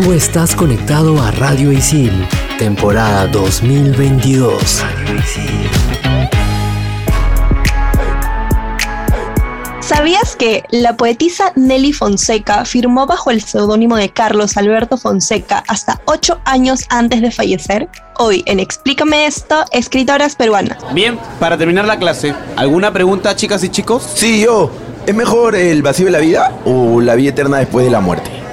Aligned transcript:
Tú 0.00 0.12
estás 0.12 0.54
conectado 0.54 1.20
a 1.20 1.32
Radio 1.32 1.72
Isil, 1.72 2.12
temporada 2.56 3.26
2022. 3.26 4.84
¿Sabías 9.80 10.36
que 10.36 10.62
la 10.70 10.96
poetisa 10.96 11.52
Nelly 11.56 11.92
Fonseca 11.92 12.64
firmó 12.64 13.06
bajo 13.06 13.32
el 13.32 13.42
seudónimo 13.42 13.96
de 13.96 14.10
Carlos 14.10 14.56
Alberto 14.56 14.98
Fonseca 14.98 15.64
hasta 15.66 16.00
ocho 16.04 16.40
años 16.44 16.84
antes 16.90 17.20
de 17.20 17.32
fallecer? 17.32 17.88
Hoy 18.18 18.44
en 18.46 18.60
Explícame 18.60 19.26
esto, 19.26 19.64
escritoras 19.72 20.36
peruanas. 20.36 20.78
Bien, 20.94 21.18
para 21.40 21.58
terminar 21.58 21.86
la 21.86 21.98
clase, 21.98 22.36
¿alguna 22.54 22.92
pregunta, 22.92 23.34
chicas 23.34 23.64
y 23.64 23.68
chicos? 23.68 24.08
Sí, 24.14 24.44
yo. 24.44 24.70
¿Es 25.06 25.14
mejor 25.14 25.56
el 25.56 25.82
vacío 25.82 26.06
de 26.06 26.12
la 26.12 26.20
vida 26.20 26.52
o 26.64 27.00
la 27.00 27.16
vida 27.16 27.30
eterna 27.30 27.58
después 27.58 27.84
de 27.84 27.90
la 27.90 28.00
muerte? 28.00 28.47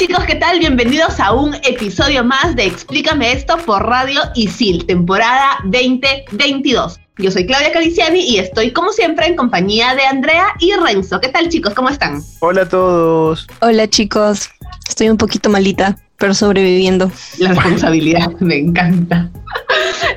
Chicos, 0.00 0.24
¿qué 0.24 0.36
tal? 0.36 0.58
Bienvenidos 0.58 1.20
a 1.20 1.32
un 1.32 1.54
episodio 1.56 2.24
más 2.24 2.56
de 2.56 2.64
Explícame 2.64 3.32
esto 3.32 3.58
por 3.66 3.86
Radio 3.86 4.22
Isil, 4.34 4.86
temporada 4.86 5.58
2022. 5.64 6.98
Yo 7.18 7.30
soy 7.30 7.44
Claudia 7.44 7.70
Caliciani 7.70 8.20
y 8.20 8.38
estoy 8.38 8.72
como 8.72 8.92
siempre 8.92 9.26
en 9.26 9.36
compañía 9.36 9.94
de 9.94 10.06
Andrea 10.06 10.54
y 10.58 10.72
Renzo. 10.72 11.20
¿Qué 11.20 11.28
tal 11.28 11.50
chicos? 11.50 11.74
¿Cómo 11.74 11.90
están? 11.90 12.22
Hola 12.38 12.62
a 12.62 12.68
todos. 12.70 13.46
Hola 13.60 13.90
chicos, 13.90 14.48
estoy 14.88 15.10
un 15.10 15.18
poquito 15.18 15.50
malita, 15.50 15.98
pero 16.20 16.34
sobreviviendo. 16.34 17.10
La 17.38 17.48
responsabilidad, 17.54 18.30
me 18.40 18.58
encanta. 18.58 19.30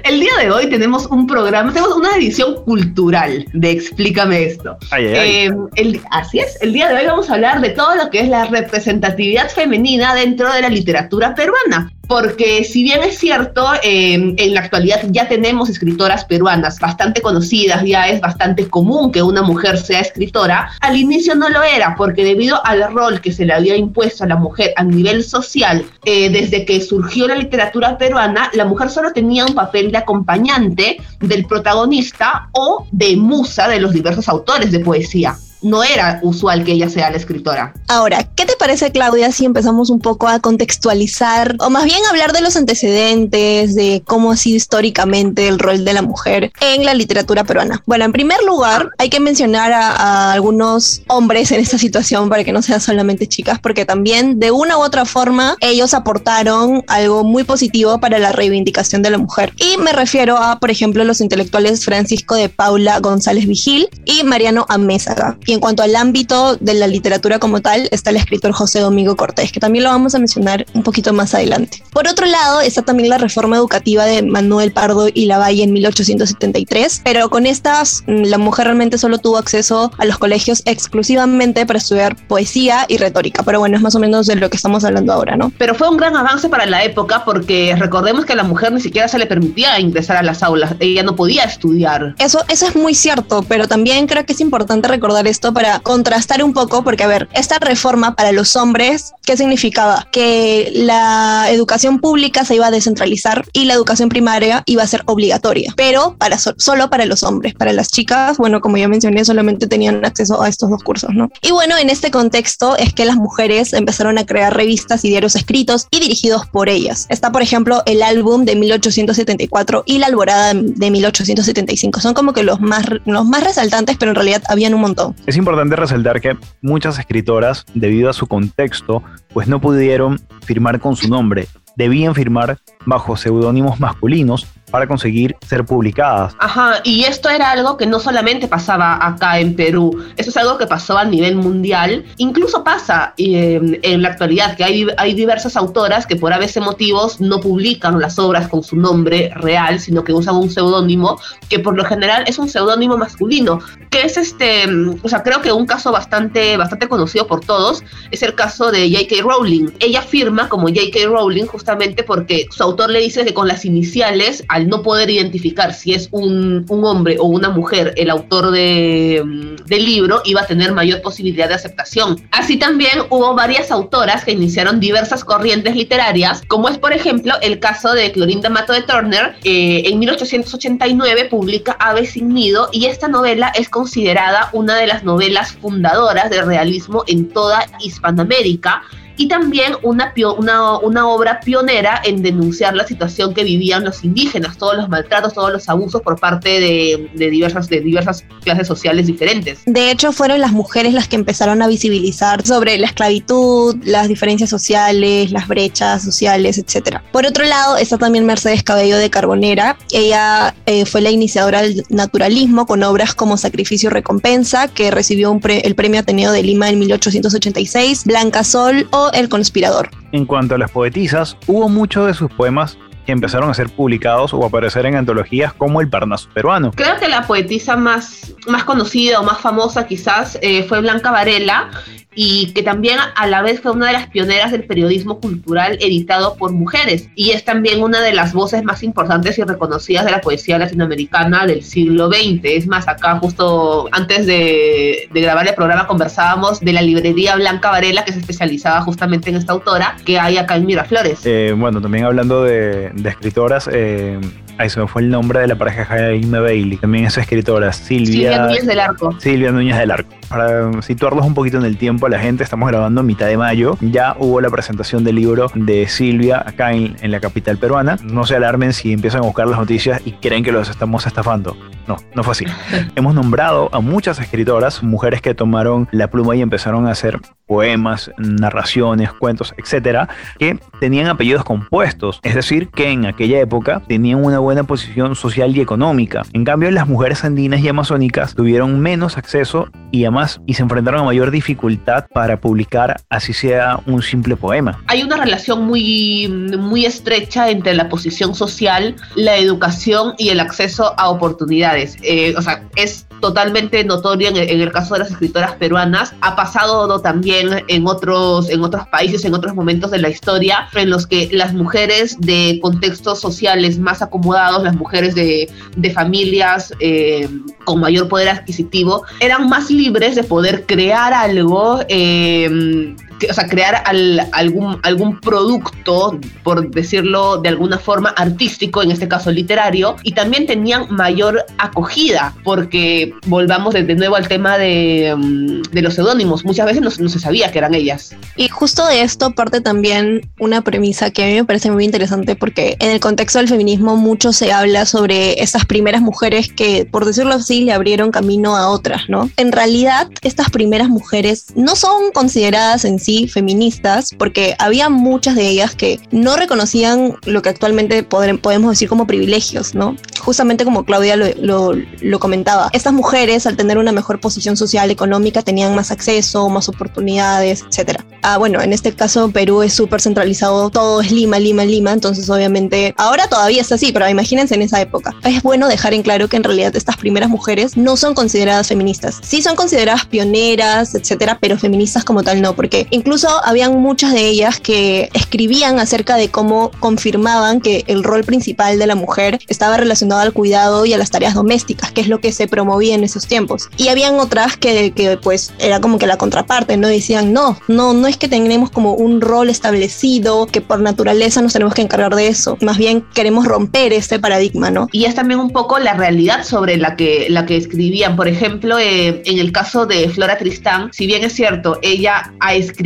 El 0.04 0.20
día 0.20 0.32
de 0.40 0.52
hoy 0.52 0.70
tenemos 0.70 1.06
un 1.08 1.26
programa, 1.26 1.72
tenemos 1.74 1.96
una 1.96 2.16
edición 2.18 2.64
cultural 2.66 3.46
de 3.54 3.72
Explícame 3.72 4.44
esto. 4.44 4.78
Ay, 4.92 5.08
ay, 5.08 5.16
ay. 5.16 5.32
Eh, 5.48 5.52
el- 5.76 6.02
así 6.12 6.40
es, 6.40 6.58
el 6.62 6.74
día 6.74 6.90
de 6.90 6.96
hoy 6.98 7.06
vamos 7.08 7.30
a 7.30 7.36
hablar 7.36 7.62
de 7.62 7.70
todo 7.70 7.96
lo 7.96 8.10
que 8.10 8.20
es 8.20 8.28
la 8.28 8.46
representatividad 8.46 9.50
femenina 9.50 10.14
dentro 10.14 10.52
de 10.54 10.62
la 10.62 10.70
literatura 10.70 11.34
peruana. 11.34 11.92
Porque 12.08 12.64
si 12.66 12.84
bien 12.84 13.02
es 13.04 13.18
cierto, 13.18 13.66
eh, 13.82 14.36
en 14.38 14.54
la 14.54 14.60
actualidad 14.62 15.02
ya 15.10 15.28
tenemos 15.28 15.70
escritoras 15.70 16.26
peruanas 16.26 16.80
bastante 16.80 17.22
conocidas, 17.22 17.84
ya 17.86 18.10
es 18.10 18.20
bastante 18.20 18.68
común 18.68 19.12
que 19.12 19.24
una 19.24 19.42
mujer 19.42 19.78
sea 19.78 20.02
escritora, 20.02 20.72
al 20.82 20.98
inicio 20.98 21.34
no 21.36 21.50
lo 21.50 21.64
era, 21.64 21.96
porque 21.96 22.26
debido 22.26 22.64
al 22.66 22.94
rol 22.94 23.22
que 23.22 23.32
se 23.32 23.46
le 23.46 23.54
había 23.54 23.78
impuesto 23.78 24.26
a 24.26 24.28
la 24.28 24.36
mujer 24.36 24.74
a 24.76 24.84
nivel 24.84 25.24
social, 25.24 25.86
eh, 26.04 26.30
desde 26.30 26.66
que 26.66 26.82
surgió 26.82 27.28
la 27.28 27.36
literatura 27.36 27.98
peruana, 27.98 28.50
la 28.54 28.66
mujer 28.66 28.90
solo 28.90 29.14
tenía 29.14 29.46
un 29.46 29.56
papel 29.56 29.92
de 29.92 30.00
acompañante 30.00 30.98
del 31.20 31.46
protagonista 31.46 32.50
o 32.52 32.86
de 32.92 33.16
musa 33.16 33.68
de 33.70 33.80
los 33.80 33.94
diversos 33.94 34.28
autores 34.28 34.72
de 34.72 34.80
poesía. 34.80 35.38
No 35.64 35.84
era 35.84 36.20
usual 36.22 36.64
que 36.64 36.74
ella 36.74 36.90
sea 36.90 37.10
la 37.10 37.18
escritora. 37.18 37.74
Ahora, 37.88 38.24
¿qué 38.36 38.46
te 38.46 38.54
parece, 38.58 38.92
Claudia, 38.92 39.32
si 39.32 39.46
empezamos 39.46 39.90
un 39.90 40.00
poco 40.00 40.28
a 40.28 40.40
contextualizar 40.40 41.56
o 41.60 41.70
más 41.70 41.86
bien 41.86 42.00
hablar 42.10 42.34
de 42.34 42.42
los 42.42 42.56
antecedentes, 42.56 43.76
de 43.76 44.04
cómo 44.06 44.32
ha 44.32 44.38
sido 44.38 44.58
históricamente 44.58 45.48
el 45.48 45.60
rol 45.60 45.86
de 45.86 45.94
la 45.94 46.02
mujer 46.02 46.52
en 46.62 46.86
la 46.86 46.94
literatura 46.94 47.44
peruana? 47.44 47.82
Bueno, 47.86 48.06
en 48.06 48.12
primer 48.12 48.44
lugar, 48.44 48.90
hay 48.98 49.10
que 49.10 49.20
mencionar 49.20 49.72
a, 49.72 49.92
a 49.92 50.34
algunos 50.34 51.02
hombres 51.08 51.52
en 51.52 51.60
esta 51.60 51.78
situación 51.78 52.30
para 52.30 52.44
que 52.44 52.52
no 52.52 52.62
sean 52.62 52.82
solamente 52.82 53.28
chicas, 53.28 53.60
porque 53.60 53.86
también 53.86 54.40
de 54.40 54.52
una 54.52 54.78
u 54.78 54.82
otra 54.82 55.06
forma 55.06 55.56
ellos 55.62 55.94
aportaron 55.94 56.84
algo 56.88 57.24
muy 57.24 57.44
positivo 57.44 58.00
para 58.00 58.20
la 58.20 58.32
reivindicación 58.32 59.02
de 59.02 59.10
la 59.10 59.18
mujer. 59.18 59.54
Y 59.58 59.78
me 59.78 59.94
refiero 59.94 60.38
a, 60.38 60.60
por 60.60 60.72
ejemplo, 60.72 61.04
los 61.04 61.22
intelectuales 61.22 61.86
Francisco 61.86 62.36
de 62.36 62.50
Paula 62.50 63.00
González 63.00 63.48
Vigil 63.48 63.88
y 64.06 64.24
Mariano 64.24 64.66
Amézaga. 64.70 65.38
Y 65.54 65.56
en 65.56 65.60
cuanto 65.60 65.84
al 65.84 65.96
ámbito 65.96 66.58
de 66.60 66.74
la 66.74 66.88
literatura 66.88 67.38
como 67.38 67.62
tal, 67.62 67.88
está 67.92 68.10
el 68.10 68.16
escritor 68.16 68.54
José 68.54 68.80
Domingo 68.80 69.16
Cortés, 69.16 69.52
que 69.52 69.60
también 69.60 69.84
lo 69.84 69.92
vamos 69.92 70.16
a 70.16 70.18
mencionar 70.18 70.66
un 70.74 70.82
poquito 70.82 71.14
más 71.14 71.36
adelante. 71.36 71.84
Por 71.92 72.08
otro 72.08 72.26
lado, 72.26 72.60
está 72.60 72.82
también 72.82 73.10
la 73.10 73.20
reforma 73.20 73.56
educativa 73.56 74.04
de 74.06 74.24
Manuel 74.24 74.72
Pardo 74.72 75.10
y 75.14 75.28
Lavalle 75.28 75.62
en 75.62 75.74
1873, 75.74 77.02
pero 77.04 77.30
con 77.30 77.46
estas 77.46 78.04
mm, 78.08 78.24
la 78.24 78.40
mujer 78.40 78.66
realmente 78.66 78.98
solo 78.98 79.20
tuvo 79.20 79.38
acceso 79.38 79.92
a 80.00 80.06
los 80.06 80.18
colegios 80.18 80.64
exclusivamente 80.66 81.68
para 81.68 81.78
estudiar 81.78 82.16
poesía 82.16 82.86
y 82.88 82.98
retórica, 82.98 83.44
pero 83.44 83.60
bueno, 83.60 83.78
es 83.78 83.84
más 83.84 83.94
o 83.94 84.00
menos 84.00 84.26
de 84.26 84.38
lo 84.38 84.50
que 84.50 84.58
estamos 84.58 84.84
hablando 84.84 85.14
ahora, 85.14 85.36
¿no? 85.36 85.52
Pero 85.60 85.76
fue 85.76 85.88
un 85.88 85.98
gran 85.98 86.16
avance 86.16 86.50
para 86.50 86.66
la 86.66 86.84
época 86.84 87.26
porque 87.26 87.76
recordemos 87.78 88.26
que 88.26 88.34
a 88.34 88.38
la 88.38 88.44
mujer 88.44 88.72
ni 88.72 88.82
siquiera 88.82 89.08
se 89.08 89.20
le 89.20 89.28
permitía 89.28 89.80
ingresar 89.80 90.18
a 90.18 90.24
las 90.24 90.42
aulas, 90.42 90.74
ella 90.80 91.04
no 91.04 91.16
podía 91.16 91.44
estudiar. 91.44 92.16
Eso, 92.18 92.40
eso 92.48 92.66
es 92.66 92.76
muy 92.76 92.96
cierto, 92.96 93.46
pero 93.48 93.68
también 93.68 94.08
creo 94.08 94.26
que 94.26 94.34
es 94.34 94.42
importante 94.42 94.88
recordar 94.88 95.28
esto 95.28 95.43
para 95.52 95.80
contrastar 95.80 96.44
un 96.44 96.54
poco, 96.54 96.84
porque 96.84 97.04
a 97.04 97.08
ver, 97.08 97.28
esta 97.34 97.58
reforma 97.60 98.16
para 98.16 98.32
los 98.32 98.56
hombres, 98.56 99.14
¿qué 99.26 99.36
significaba? 99.36 100.08
Que 100.12 100.72
la 100.76 101.48
educación 101.50 102.00
pública 102.00 102.46
se 102.46 102.56
iba 102.56 102.68
a 102.68 102.72
descentralizar 102.72 103.46
y 103.52 103.66
la 103.66 103.74
educación 103.74 104.10
primaria 104.10 104.62
iba 104.68 104.84
a 104.84 104.88
ser 104.88 105.02
obligatoria, 105.08 105.74
pero 105.76 106.16
para 106.20 106.38
so- 106.38 106.54
solo 106.58 106.90
para 106.90 107.06
los 107.06 107.24
hombres, 107.24 107.56
para 107.56 107.74
las 107.74 107.90
chicas, 107.90 108.38
bueno, 108.38 108.62
como 108.62 108.78
ya 108.78 108.88
mencioné, 108.88 109.26
solamente 109.26 109.68
tenían 109.68 110.06
acceso 110.06 110.42
a 110.42 110.48
estos 110.50 110.70
dos 110.70 110.84
cursos, 110.84 111.10
¿no? 111.14 111.30
Y 111.42 111.52
bueno, 111.52 111.76
en 111.78 111.90
este 111.90 112.12
contexto 112.12 112.78
es 112.78 112.94
que 112.94 113.06
las 113.06 113.16
mujeres 113.16 113.74
empezaron 113.74 114.18
a 114.20 114.26
crear 114.26 114.56
revistas 114.56 115.04
y 115.04 115.10
diarios 115.10 115.36
escritos 115.36 115.88
y 115.90 116.00
dirigidos 116.00 116.46
por 116.46 116.70
ellas. 116.70 117.08
Está, 117.10 117.32
por 117.32 117.42
ejemplo, 117.42 117.82
el 117.88 118.04
álbum 118.04 118.46
de 118.46 118.56
1874 118.56 119.84
y 119.86 119.98
la 119.98 120.08
alborada 120.08 120.54
de 120.54 120.92
1875. 120.92 122.00
Son 122.02 122.14
como 122.14 122.34
que 122.34 122.44
los 122.44 122.60
más, 122.62 122.86
los 123.06 123.26
más 123.26 123.44
resaltantes, 123.44 123.98
pero 123.98 124.12
en 124.12 124.16
realidad 124.16 124.44
habían 124.48 124.74
un 124.74 124.82
montón. 124.82 125.16
Es 125.34 125.38
importante 125.38 125.76
resaltar 125.76 126.22
que 126.22 126.38
muchas 126.62 127.00
escritoras, 127.00 127.66
debido 127.74 128.08
a 128.08 128.14
su 128.14 128.28
contexto, 128.28 129.02
pues 129.34 129.48
no 129.48 129.60
pudieron 129.60 130.20
firmar 130.46 130.80
con 130.80 130.96
su 130.96 131.10
nombre. 131.10 131.48
Debían 131.76 132.14
firmar 132.14 132.60
bajo 132.86 133.18
seudónimos 133.18 133.80
masculinos 133.80 134.46
para 134.74 134.88
conseguir 134.88 135.36
ser 135.48 135.64
publicadas. 135.64 136.34
Ajá, 136.40 136.82
y 136.84 137.04
esto 137.04 137.30
era 137.30 137.52
algo 137.52 137.78
que 137.78 137.86
no 137.86 138.00
solamente 138.00 138.48
pasaba 138.48 138.98
acá 139.06 139.38
en 139.38 139.56
Perú, 139.56 140.04
esto 140.18 140.32
es 140.32 140.38
algo 140.38 140.58
que 140.58 140.66
pasó 140.66 140.98
a 140.98 141.06
nivel 141.06 141.36
mundial, 141.36 142.04
incluso 142.18 142.64
pasa 142.64 143.14
eh, 143.18 143.80
en 143.84 144.02
la 144.02 144.10
actualidad, 144.10 144.58
que 144.58 144.64
hay, 144.64 144.88
hay 144.98 145.14
diversas 145.14 145.58
autoras 145.58 146.08
que 146.08 146.16
por 146.16 146.34
a 146.34 146.40
veces 146.40 146.64
motivos 146.64 147.22
no 147.22 147.40
publican 147.40 148.00
las 148.00 148.18
obras 148.18 148.48
con 148.48 148.64
su 148.64 148.76
nombre 148.76 149.32
real, 149.36 149.80
sino 149.80 150.04
que 150.04 150.12
usan 150.12 150.38
un 150.38 150.50
seudónimo, 150.50 151.20
que 151.50 151.60
por 151.60 151.78
lo 151.78 151.86
general 151.86 152.24
es 152.26 152.40
un 152.40 152.50
seudónimo 152.50 152.98
masculino, 152.98 153.60
que 153.92 154.02
es 154.02 154.18
este, 154.18 154.66
mm, 154.66 155.02
o 155.04 155.08
sea, 155.08 155.22
creo 155.22 155.40
que 155.44 155.52
un 155.52 155.68
caso 155.68 155.92
bastante, 155.92 156.58
bastante 156.58 156.88
conocido 156.88 157.28
por 157.28 157.42
todos, 157.42 157.84
es 158.10 158.24
el 158.24 158.34
caso 158.34 158.72
de 158.72 158.90
J.K. 158.90 159.22
Rowling. 159.22 159.68
Ella 159.80 160.02
firma 160.02 160.50
como 160.50 160.64
J.K. 160.64 161.06
Rowling 161.06 161.46
justamente 161.46 162.02
porque 162.02 162.48
su 162.50 162.64
autor 162.64 162.90
le 162.90 163.02
dice 163.02 163.24
que 163.24 163.36
con 163.36 163.48
las 163.48 163.66
iniciales, 163.66 164.44
al 164.48 164.63
no 164.64 164.82
poder 164.82 165.10
identificar 165.10 165.74
si 165.74 165.94
es 165.94 166.08
un, 166.12 166.66
un 166.70 166.86
hombre 166.86 167.18
o 167.20 167.26
una 167.26 167.50
mujer 167.50 167.94
el 167.98 168.10
autor 168.10 168.52
de, 168.52 169.22
mm, 169.24 169.66
del 169.66 169.86
libro, 169.86 170.22
iba 170.26 170.42
a 170.42 170.46
tener 170.46 170.72
mayor 170.72 171.02
posibilidad 171.02 171.48
de 171.48 171.56
aceptación. 171.56 172.22
Así 172.32 172.58
también 172.58 173.00
hubo 173.10 173.34
varias 173.36 173.72
autoras 173.72 174.24
que 174.24 174.32
iniciaron 174.32 174.80
diversas 174.80 175.24
corrientes 175.24 175.76
literarias, 175.76 176.42
como 176.48 176.70
es 176.70 176.78
por 176.78 176.94
ejemplo 176.94 177.34
el 177.42 177.60
caso 177.60 177.94
de 177.94 178.12
Clorinda 178.12 178.50
Mato 178.50 178.74
de 178.74 178.82
Turner, 178.82 179.36
eh, 179.44 179.84
en 179.86 180.00
1889 180.00 181.26
publica 181.26 181.74
Ave 181.80 182.06
sin 182.06 182.34
nido 182.34 182.70
y 182.72 182.86
esta 182.86 183.08
novela 183.08 183.52
es 183.56 183.70
considerada 183.70 184.50
una 184.54 184.78
de 184.78 184.88
las 184.88 185.04
novelas 185.04 185.54
fundadoras 185.54 186.30
del 186.30 186.46
realismo 186.46 187.04
en 187.08 187.30
toda 187.30 187.68
Hispanoamérica 187.80 188.84
y 189.18 189.28
también 189.28 189.74
una, 189.82 190.14
una, 190.38 190.78
una 190.80 191.08
obra 191.08 191.40
pionera 191.40 192.02
en 192.04 192.22
denunciar 192.22 192.76
la 192.76 192.86
situación 192.88 193.34
que 193.34 193.44
vivían 193.44 193.84
los 193.84 194.04
indígenas, 194.04 194.58
todos 194.58 194.78
los 194.78 194.90
maltratos, 194.90 195.34
todos 195.34 195.52
los 195.52 195.70
abusos 195.70 196.02
por 196.02 196.20
parte 196.20 196.60
de, 196.60 197.10
de, 197.14 197.30
diversas, 197.30 197.70
de 197.70 197.82
diversas 197.82 198.24
clases 198.44 198.68
sociales 198.68 199.08
diferentes. 199.08 199.60
De 199.66 199.92
hecho, 199.92 200.12
fueron 200.12 200.42
las 200.42 200.52
mujeres 200.52 200.94
las 200.94 201.08
que 201.08 201.16
empezaron 201.16 201.62
a 201.62 201.68
visibilizar 201.68 202.46
sobre 202.46 202.78
la 202.78 202.88
esclavitud, 202.88 203.76
las 203.84 204.08
diferencias 204.08 204.50
sociales, 204.50 205.32
las 205.32 205.48
brechas 205.48 206.04
sociales, 206.04 206.58
etc. 206.58 207.00
Por 207.12 207.26
otro 207.26 207.46
lado, 207.46 207.78
está 207.78 207.98
también 207.98 208.26
Mercedes 208.26 208.64
Cabello 208.64 208.98
de 208.98 209.10
Carbonera. 209.10 209.78
Ella 209.92 210.56
eh, 210.66 210.86
fue 210.86 211.02
la 211.02 211.12
iniciadora 211.12 211.62
del 211.62 211.86
naturalismo 211.90 212.66
con 212.66 212.84
obras 212.84 213.14
como 213.14 213.38
Sacrificio 213.38 213.90
y 213.90 213.94
Recompensa, 213.94 214.68
que 214.68 214.92
recibió 214.92 215.32
un 215.32 215.40
pre 215.40 215.60
el 215.60 215.76
premio 215.76 216.00
Ateneo 216.00 216.32
de 216.32 216.44
Lima 216.44 216.70
en 216.70 216.80
1886, 216.80 218.06
Blanca 218.06 218.44
Sol 218.44 218.88
o 218.92 219.03
El 219.12 219.30
Conspirador. 219.30 219.90
En 220.12 220.26
cuanto 220.26 220.56
a 220.56 220.58
las 220.58 220.72
poetisas, 220.72 221.38
hubo 221.48 221.70
muchos 221.70 222.08
de 222.08 222.14
sus 222.14 222.32
poemas 222.32 222.78
que 223.06 223.12
empezaron 223.12 223.50
a 223.50 223.54
ser 223.54 223.70
publicados 223.70 224.34
o 224.34 224.46
aparecer 224.46 224.86
en 224.86 224.96
antologías 224.96 225.54
como 225.54 225.82
El 225.82 225.90
Parnaso 225.90 226.30
Peruano. 226.34 226.72
Creo 226.72 226.98
que 227.00 227.10
la 227.10 227.28
poetisa 227.28 227.76
más, 227.76 228.34
más 228.48 228.64
conocida 228.64 229.20
o 229.20 229.24
más 229.24 229.40
famosa 229.40 229.86
quizás 229.86 230.38
eh, 230.42 230.64
fue 230.64 230.82
Blanca 230.82 231.12
Varela 231.12 231.70
y 232.16 232.52
que 232.54 232.64
también 232.64 233.00
a 233.16 233.28
la 233.28 233.42
vez 233.42 233.62
fue 233.62 233.72
una 233.72 233.88
de 233.88 233.94
las 233.94 234.08
pioneras 234.08 234.52
del 234.52 234.66
periodismo 234.66 235.20
cultural 235.20 235.78
editado 235.82 236.36
por 236.36 236.52
mujeres 236.52 237.10
y 237.16 237.32
es 237.32 237.44
también 237.46 237.82
una 237.82 238.02
de 238.02 238.14
las 238.14 238.34
voces 238.34 238.64
más 238.64 238.84
importantes 238.84 239.38
y 239.38 239.44
reconocidas 239.44 240.06
de 240.06 240.12
la 240.12 240.22
poesía 240.22 240.58
latinoamericana 240.58 241.46
del 241.46 241.64
siglo 241.64 242.08
XX. 242.08 242.42
Es 242.44 242.68
más, 242.68 242.88
acá 242.88 243.18
justo 243.20 243.88
antes 243.92 244.26
de, 244.26 245.10
grabar 245.14 245.48
el 245.48 245.56
programa 245.56 245.88
conversábamos 245.88 246.60
de 246.60 246.74
la 246.74 246.82
librería 246.82 247.36
Blanca 247.36 247.70
Varela 247.70 248.04
que 248.04 248.12
se 248.12 248.20
especializaba 248.20 248.82
justamente 248.82 249.30
en 249.30 249.38
esta 249.38 249.54
autora 249.54 249.96
que 250.06 250.20
hay 250.20 250.38
acá 250.38 250.56
en 250.56 250.66
Miraflores. 250.66 251.22
Eh, 251.26 251.54
bueno, 251.58 251.82
también 251.82 252.06
hablando 252.06 252.44
de, 252.44 252.92
escritoras, 253.06 253.70
eh, 253.72 254.20
ahí 254.58 254.70
se 254.70 254.80
me 254.80 254.88
fue 254.88 255.02
el 255.02 255.10
nombre 255.10 255.40
de 255.40 255.48
la 255.48 255.56
pareja 255.56 255.86
Jaime 255.86 256.40
Bailey, 256.40 256.78
también 256.78 257.06
es 257.06 257.18
escritora, 257.18 257.72
Silvia, 257.74 258.06
Silvia 258.06 258.42
Núñez 258.46 258.66
del 258.66 258.80
Arco. 258.80 259.20
Silvia 259.20 259.52
Núñez 259.52 259.78
del 259.78 259.92
Arco. 259.92 260.14
Para 260.30 260.82
situarlos 260.82 261.26
un 261.26 261.34
poquito 261.34 261.58
en 261.58 261.66
el 261.66 261.78
tiempo 261.78 262.08
a 262.08 262.10
la 262.10 262.20
gente, 262.20 262.44
estamos 262.44 262.70
grabando 262.70 263.02
a 263.02 263.04
mitad 263.04 263.28
de 263.28 263.38
mayo, 263.38 263.78
ya 263.82 264.16
hubo 264.20 264.42
la 264.42 264.50
presentación 264.50 265.04
del 265.04 265.16
libro 265.16 265.48
de 265.54 265.88
Silvia 265.88 266.44
acá 266.46 266.74
en, 266.74 266.96
en 267.02 267.12
la 267.12 267.20
capital 267.20 267.58
peruana. 267.58 267.98
No 268.04 268.26
se 268.26 268.36
alarmen 268.36 268.74
si 268.74 268.94
empiezan 268.94 269.22
a 269.22 269.26
buscar 269.26 269.48
las 269.48 269.60
noticias 269.60 270.02
y 270.06 270.14
creen 270.14 270.44
que 270.44 270.52
los 270.52 270.70
estamos 270.70 271.06
estafando. 271.06 271.56
No, 271.88 271.98
no 272.16 272.24
fue 272.24 272.32
así. 272.32 272.46
Hemos 272.96 273.14
nombrado 273.14 273.70
a 273.72 273.80
muchas 273.80 274.20
escritoras, 274.20 274.84
mujeres 274.84 275.22
que 275.22 275.36
tomaron 275.36 275.88
la 275.92 276.08
pluma 276.10 276.36
y 276.36 276.42
empezaron 276.42 276.88
a 276.88 276.92
hacer 276.92 277.20
poemas, 277.46 278.12
narraciones, 278.18 279.12
cuentos, 279.14 279.54
etcétera, 279.58 280.10
que 280.40 280.60
tenían 280.80 281.08
apellidos 281.08 281.44
compuestos, 281.44 282.20
es 282.24 282.36
decir, 282.36 282.70
que 282.70 282.90
en 282.90 283.06
aquella 283.06 283.40
época 283.40 283.82
tenían 283.88 284.24
una 284.24 284.40
buena 284.40 284.64
posición 284.64 285.16
social 285.16 285.56
y 285.56 285.62
económica. 285.62 286.24
En 286.34 286.46
cambio, 286.46 286.72
las 286.72 286.88
mujeres 286.88 287.24
andinas 287.24 287.62
y 287.62 287.68
amazónicas 287.68 288.36
tuvieron 288.36 288.80
menos 288.80 289.18
acceso 289.18 289.68
y 289.92 290.06
además 290.06 290.42
y 290.46 290.56
se 290.56 290.64
enfrentaron 290.64 291.02
a 291.02 291.04
mayor 291.04 291.32
dificultad 291.32 292.06
para 292.14 292.40
publicar 292.40 293.02
así 293.10 293.34
sea 293.34 293.80
un 293.86 294.02
simple 294.02 294.36
poema. 294.36 294.82
Hay 294.88 295.04
una 295.04 295.18
relación 295.18 295.66
muy 295.66 296.28
muy 296.28 296.86
estrecha 296.86 297.50
entre 297.50 297.74
la 297.74 297.90
posición 297.90 298.36
social, 298.36 298.96
la 299.16 299.38
educación 299.38 300.14
y 300.18 300.30
el 300.30 300.40
acceso 300.40 300.94
a 300.98 301.10
oportunidades. 301.10 301.98
Eh, 302.02 302.34
o 302.38 302.42
sea, 302.42 302.64
es 302.76 303.06
totalmente 303.22 303.84
notorio 303.86 304.30
en 304.30 304.38
el, 304.38 304.72
caso 304.72 304.96
de 304.96 305.02
las 305.02 305.12
escritoras 305.12 305.54
peruanas. 305.54 306.14
Ha 306.22 306.36
pasado 306.36 307.00
también 307.00 307.33
en 307.42 307.88
otros, 307.88 308.50
en 308.50 308.64
otros 308.64 308.88
países, 308.88 309.26
en 309.26 309.34
otros 309.34 309.56
momentos 309.56 309.92
de 309.92 310.00
la 310.00 310.10
historia, 310.10 310.68
en 310.74 310.90
los 310.90 311.08
que 311.08 311.30
las 311.32 311.54
mujeres 311.54 312.18
de 312.20 312.60
contextos 312.62 313.20
sociales 313.20 313.80
más 313.80 314.02
acomodados, 314.02 314.64
las 314.64 314.76
mujeres 314.76 315.16
de, 315.16 315.50
de 315.76 315.92
familias 315.92 316.74
eh, 316.80 317.28
con 317.66 317.80
mayor 317.80 318.08
poder 318.08 318.30
adquisitivo, 318.30 319.04
eran 319.20 319.50
más 319.50 319.70
libres 319.70 320.16
de 320.16 320.24
poder 320.24 320.66
crear 320.66 321.14
algo 321.14 321.80
eh, 321.88 322.96
o 323.30 323.34
sea, 323.34 323.48
crear 323.48 323.84
algún, 324.32 324.80
algún 324.84 325.20
producto, 325.20 326.20
por 326.44 326.70
decirlo 326.72 327.38
de 327.38 327.50
alguna 327.50 327.78
forma, 327.78 328.10
artístico, 328.10 328.82
en 328.82 328.92
este 328.92 329.08
caso 329.08 329.32
literario, 329.32 329.96
y 330.04 330.14
también 330.14 330.46
tenían 330.46 330.88
mayor 330.90 331.46
acogida, 331.58 332.34
porque 332.44 333.14
volvamos 333.26 333.74
de, 333.74 333.84
nuevo 333.96 334.16
al 334.16 334.28
tema 334.28 334.58
de, 334.58 335.14
mm, 335.16 335.62
de 335.72 335.82
los 335.82 335.94
seudónimos, 335.94 336.46
muchas 336.46 336.66
veces 336.66 336.82
no, 336.82 336.90
no, 337.04 337.10
se 337.10 337.20
sabía 337.20 337.52
que 337.52 337.60
eran 337.60 337.74
ellas. 337.74 338.16
Y 338.36 338.48
justo 338.48 338.86
de 338.88 339.02
esto 339.02 339.32
parte 339.32 339.62
también 339.62 340.30
una 340.40 340.62
premisa 340.62 341.12
que 341.12 341.24
a 341.24 341.28
mí 341.28 341.34
me 341.36 341.46
parece 341.46 341.72
muy 341.72 341.86
interesante, 341.86 342.36
porque 342.36 342.76
en 342.80 342.92
el 342.92 343.00
contexto 343.00 343.40
del 343.40 343.48
feminismo 343.48 343.96
mucho 343.98 344.34
se 344.34 344.52
habla 344.52 344.86
sobre 344.86 345.42
esas 345.42 345.66
primeras 345.66 346.02
mujeres 346.02 346.52
que, 346.52 346.88
por 346.90 347.06
decirlo 347.06 347.34
así, 347.34 347.64
le 347.64 347.74
abrieron 347.74 348.12
camino 348.12 348.56
a 348.56 348.70
otras, 348.70 349.10
¿no? 349.10 349.30
En 349.38 349.52
realidad, 349.52 350.10
estas 350.22 350.50
primeras 350.50 350.90
mujeres 350.90 351.48
no 351.56 351.76
son 351.76 352.12
consideradas 352.14 352.86
en 352.86 353.00
sí 353.00 353.13
feministas, 353.28 354.14
porque 354.18 354.56
había 354.60 354.90
muchas 354.90 355.36
de 355.36 355.48
ellas 355.48 355.76
que 355.76 356.00
no 356.12 356.36
reconocían 356.36 357.16
lo 357.26 357.42
que 357.42 357.50
actualmente 357.50 358.04
podemos 358.04 358.72
decir 358.72 358.90
como 358.90 359.08
privilegios, 359.08 359.76
¿no? 359.76 359.96
Justamente 360.20 360.64
como 360.64 360.86
Claudia 360.86 361.16
lo, 361.16 362.20
comentaba, 362.20 362.70
estas 362.74 362.94
mujeres 362.94 363.46
al 363.46 363.58
tener 363.58 363.78
una 363.78 363.92
mejor 363.92 364.20
posición 364.20 364.56
social, 364.56 364.92
económica, 364.92 365.42
tenían 365.42 365.76
más 365.76 365.92
acceso, 365.92 366.48
más 366.50 366.70
oportunidades, 366.70 367.64
etc. 367.70 368.02
Ah, 368.22 368.38
bueno, 368.38 368.62
en 368.62 368.72
este 368.72 368.94
caso 368.94 369.30
Perú 369.32 369.62
es 369.64 369.74
súper 369.74 370.02
centralizado, 370.02 370.70
todo 370.70 371.02
es 371.02 371.12
Lima, 371.12 371.40
Lima, 371.40 371.66
Lima, 371.66 371.92
entonces 371.92 372.30
obviamente 372.30 372.94
ahora 372.98 373.28
todavía 373.28 373.62
es 373.62 373.72
así, 373.72 373.92
pero 373.92 374.08
imagínense 374.08 374.56
en 374.56 374.62
esa 374.62 374.80
época. 374.80 375.14
Es 375.24 375.44
bueno 375.44 375.68
dejar 375.68 375.94
en 375.94 376.04
claro 376.04 376.28
que 376.30 376.38
en 376.38 376.44
realidad 376.44 376.76
estas 376.76 376.98
primeras 376.98 377.30
mujeres 377.30 377.76
no 377.76 377.98
son 377.98 378.14
consideradas 378.14 378.68
feministas. 378.68 379.20
Sí 379.22 379.42
son 379.42 379.56
consideradas 379.56 380.06
pioneras, 380.06 380.96
etcétera, 380.96 381.38
pero 381.42 381.58
feministas 381.58 382.04
como 382.04 382.24
tal 382.24 382.42
no, 382.42 382.56
porque 382.56 382.88
Incluso 383.04 383.28
habían 383.44 383.82
muchas 383.82 384.14
de 384.14 384.30
ellas 384.30 384.62
que 384.62 385.10
escribían 385.14 385.78
acerca 385.78 386.16
de 386.16 386.30
cómo 386.30 386.72
confirmaban 386.80 387.60
que 387.60 387.84
el 387.88 388.02
rol 388.02 388.24
principal 388.24 388.80
de 388.80 388.88
la 388.88 388.96
mujer 388.96 389.40
estaba 389.50 389.76
relacionado 389.76 390.22
al 390.22 390.32
cuidado 390.32 390.86
y 390.86 390.94
a 390.94 390.98
las 390.98 391.12
tareas 391.12 391.34
domésticas, 391.34 391.92
que 391.92 392.00
es 392.00 392.08
lo 392.08 392.22
que 392.22 392.32
se 392.32 392.48
promovía 392.48 392.96
en 392.96 393.04
esos 393.04 393.28
tiempos. 393.28 393.70
Y 393.76 393.90
habían 393.90 394.22
otras 394.22 394.56
que, 394.56 395.20
pues 395.22 395.52
era 395.60 395.82
como 395.82 396.00
que 396.00 396.08
la 396.08 396.16
contraparte, 396.16 396.78
¿no? 396.78 396.88
Decían, 396.88 397.34
no, 397.34 397.58
no, 397.68 397.92
no 397.94 398.08
es 398.08 398.16
que 398.16 398.30
tengamos 398.30 398.70
como 398.70 398.94
un 398.94 399.20
rol 399.20 399.50
establecido, 399.50 400.46
que 400.46 400.62
por 400.62 400.80
naturaleza 400.80 401.42
nos 401.42 401.52
tenemos 401.52 401.74
que 401.74 401.82
encargar 401.82 402.16
de 402.16 402.30
eso, 402.30 402.58
más 402.62 402.78
bien 402.78 403.04
queremos 403.14 403.46
romper 403.46 403.92
este 403.92 404.18
paradigma, 404.18 404.72
¿no? 404.72 404.88
Y 404.94 405.04
es 405.04 405.16
también 405.16 405.42
un 405.42 405.50
poco 405.50 405.78
la 405.78 405.94
realidad 405.94 406.46
sobre 406.46 406.78
la 406.78 406.96
que, 406.96 407.28
la 407.30 407.46
que 407.46 407.58
escribían. 407.58 408.16
Por 408.16 408.30
ejemplo, 408.30 408.80
eh, 408.80 409.22
en 409.26 409.40
el 409.40 409.52
caso 409.52 409.86
de 409.86 410.08
Flora 410.08 410.38
Tristán, 410.38 410.90
si 410.94 411.06
bien 411.06 411.26
es 411.26 411.34
cierto, 411.34 411.80
ella 411.82 412.32
ha 412.40 412.54
escrito 412.54 412.83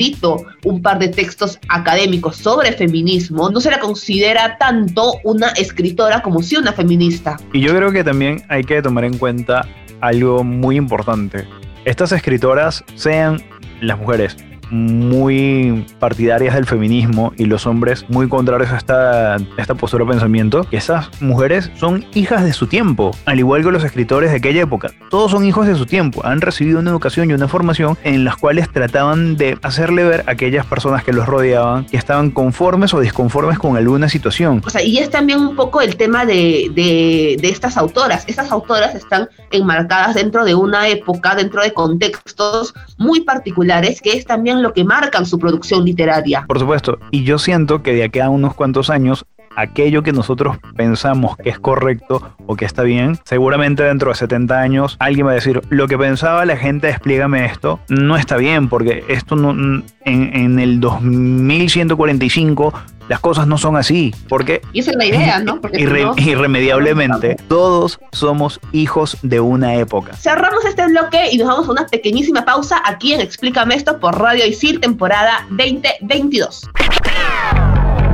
un 0.66 0.82
par 0.82 1.00
de 1.00 1.08
textos 1.08 1.60
académicos 1.70 2.38
sobre 2.38 2.72
feminismo, 2.72 3.50
no 3.50 3.60
se 3.60 3.72
la 3.72 3.80
considera 3.80 4.58
tanto 4.58 5.14
una 5.24 5.50
escritora 5.50 6.22
como 6.22 6.42
si 6.42 6.56
una 6.56 6.74
feminista. 6.74 7.38
Y 7.54 7.62
yo 7.62 7.76
creo 7.76 7.92
que 7.92 8.04
también 8.04 8.44
hay 8.50 8.64
que 8.64 8.82
tomar 8.82 9.06
en 9.06 9.18
cuenta 9.18 9.68
algo 10.02 10.44
muy 10.44 10.76
importante. 10.76 11.48
Estas 11.86 12.12
escritoras, 12.12 12.84
sean 12.96 13.42
las 13.82 13.98
mujeres 13.98 14.38
muy 14.70 15.86
partidarias 16.00 16.56
del 16.56 16.66
feminismo 16.66 17.34
y 17.38 17.46
los 17.46 17.66
hombres 17.66 18.06
muy 18.10 18.28
contrarios 18.28 18.72
a 18.72 18.78
esta, 18.78 19.38
esta 19.58 19.76
postura 19.76 20.06
de 20.06 20.12
pensamiento, 20.12 20.64
que 20.64 20.78
esas 20.78 21.10
mujeres 21.22 21.72
son 21.76 22.06
hijas 22.14 22.44
de 22.44 22.54
su 22.54 22.68
tiempo, 22.68 23.12
al 23.26 23.40
igual 23.40 23.64
que 23.64 23.72
los 23.72 23.84
escritores 23.84 24.32
de 24.32 24.38
aquella 24.38 24.62
época. 24.62 24.92
Todos 25.10 25.32
son 25.32 25.46
hijos 25.46 25.68
de 25.68 25.76
su 25.76 25.86
tiempo, 25.86 26.26
han 26.26 26.42
recibido 26.42 26.80
una 26.80 26.92
educación 26.92 27.30
y 27.30 27.34
una 27.34 27.48
formación 27.48 27.98
en 28.04 28.24
las 28.24 28.36
cuales 28.38 28.70
trataban 28.72 29.38
de 29.38 29.58
hacerle 29.62 30.04
ver 30.04 30.24
a 30.28 30.32
aquellas 30.32 30.66
personas 30.66 31.04
que 31.04 31.14
los 31.14 31.26
rodeaban 31.26 31.86
que 31.86 31.98
estaban 31.98 32.32
conformes 32.32 32.94
o 32.94 33.00
disconformes 33.00 33.60
con 33.60 33.78
alguna 33.78 34.10
situación. 34.10 34.62
O 34.66 34.70
sea, 34.70 34.84
y 34.84 34.98
es 34.98 35.10
también 35.10 35.40
un 35.40 35.56
poco 35.56 35.82
el 35.82 35.96
tema 35.96 36.26
de, 36.26 36.70
de, 36.74 37.38
de 37.40 37.50
estas 37.50 37.78
autoras. 37.78 38.24
Estas 38.28 38.52
autoras 38.52 38.96
están 38.96 39.30
enmarcadas 39.52 40.16
dentro 40.16 40.46
de 40.46 40.56
una 40.56 40.88
época, 40.88 41.36
dentro 41.36 41.62
de 41.62 41.74
contextos 41.74 42.74
muy 42.98 43.22
particulares, 43.22 44.02
que 44.02 44.12
es 44.12 44.26
también 44.26 44.57
lo 44.62 44.74
que 44.74 44.84
marcan 44.84 45.26
su 45.26 45.40
producción 45.40 45.86
literaria. 45.86 46.46
Por 46.48 46.60
supuesto, 46.60 47.00
y 47.12 47.24
yo 47.24 47.40
siento 47.40 47.84
que 47.84 47.94
de 47.94 48.04
aquí 48.04 48.20
a 48.20 48.30
unos 48.30 48.54
cuantos 48.54 48.90
años 48.90 49.26
aquello 49.58 50.04
que 50.04 50.14
nosotros 50.14 50.58
pensamos 50.76 51.36
que 51.36 51.50
es 51.50 51.60
correcto 51.60 52.36
o 52.46 52.56
que 52.56 52.66
está 52.66 52.84
bien, 52.84 53.18
seguramente 53.26 53.84
dentro 53.84 54.10
de 54.10 54.16
70 54.16 54.60
años 54.60 54.96
alguien 55.00 55.26
va 55.26 55.32
a 55.32 55.36
decir, 55.36 55.62
lo 55.70 55.88
que 55.88 55.98
pensaba 55.98 56.46
la 56.46 56.58
gente, 56.58 56.90
explícame 56.90 57.46
esto, 57.46 57.80
no 57.90 58.16
está 58.18 58.38
bien, 58.38 58.70
porque 58.70 59.04
esto 59.08 59.36
no, 59.36 59.52
en, 59.52 59.84
en 60.06 60.60
el 60.60 60.80
2145 60.80 62.74
las 63.08 63.20
cosas 63.20 63.48
no 63.48 63.58
son 63.58 63.76
así, 63.78 64.14
porque 64.28 64.62
Y 64.74 64.80
esa 64.82 64.92
es 64.92 64.98
la 64.98 65.06
idea, 65.06 65.40
¿no? 65.40 65.62
Porque 65.62 65.78
irre- 65.78 66.14
irremediablemente 66.22 67.38
todos 67.48 68.00
somos 68.12 68.60
hijos 68.72 69.18
de 69.22 69.40
una 69.40 69.76
época. 69.76 70.14
Cerramos 70.16 70.66
este 70.66 70.86
bloque 70.88 71.30
y 71.32 71.38
nos 71.38 71.48
vamos 71.48 71.68
a 71.68 71.72
una 71.72 71.86
pequeñísima 71.88 72.44
pausa 72.46 72.82
aquí 72.86 73.14
en 73.14 73.22
Explícame 73.22 73.76
esto 73.76 74.00
por 74.00 74.20
Radio 74.20 74.46
Isil, 74.46 74.80
temporada 74.80 75.46
2022. 75.50 76.64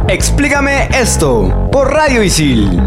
Explícame 0.10 0.90
esto 0.94 1.70
por 1.72 1.92
Radio 1.92 2.22
Isil. 2.24 2.82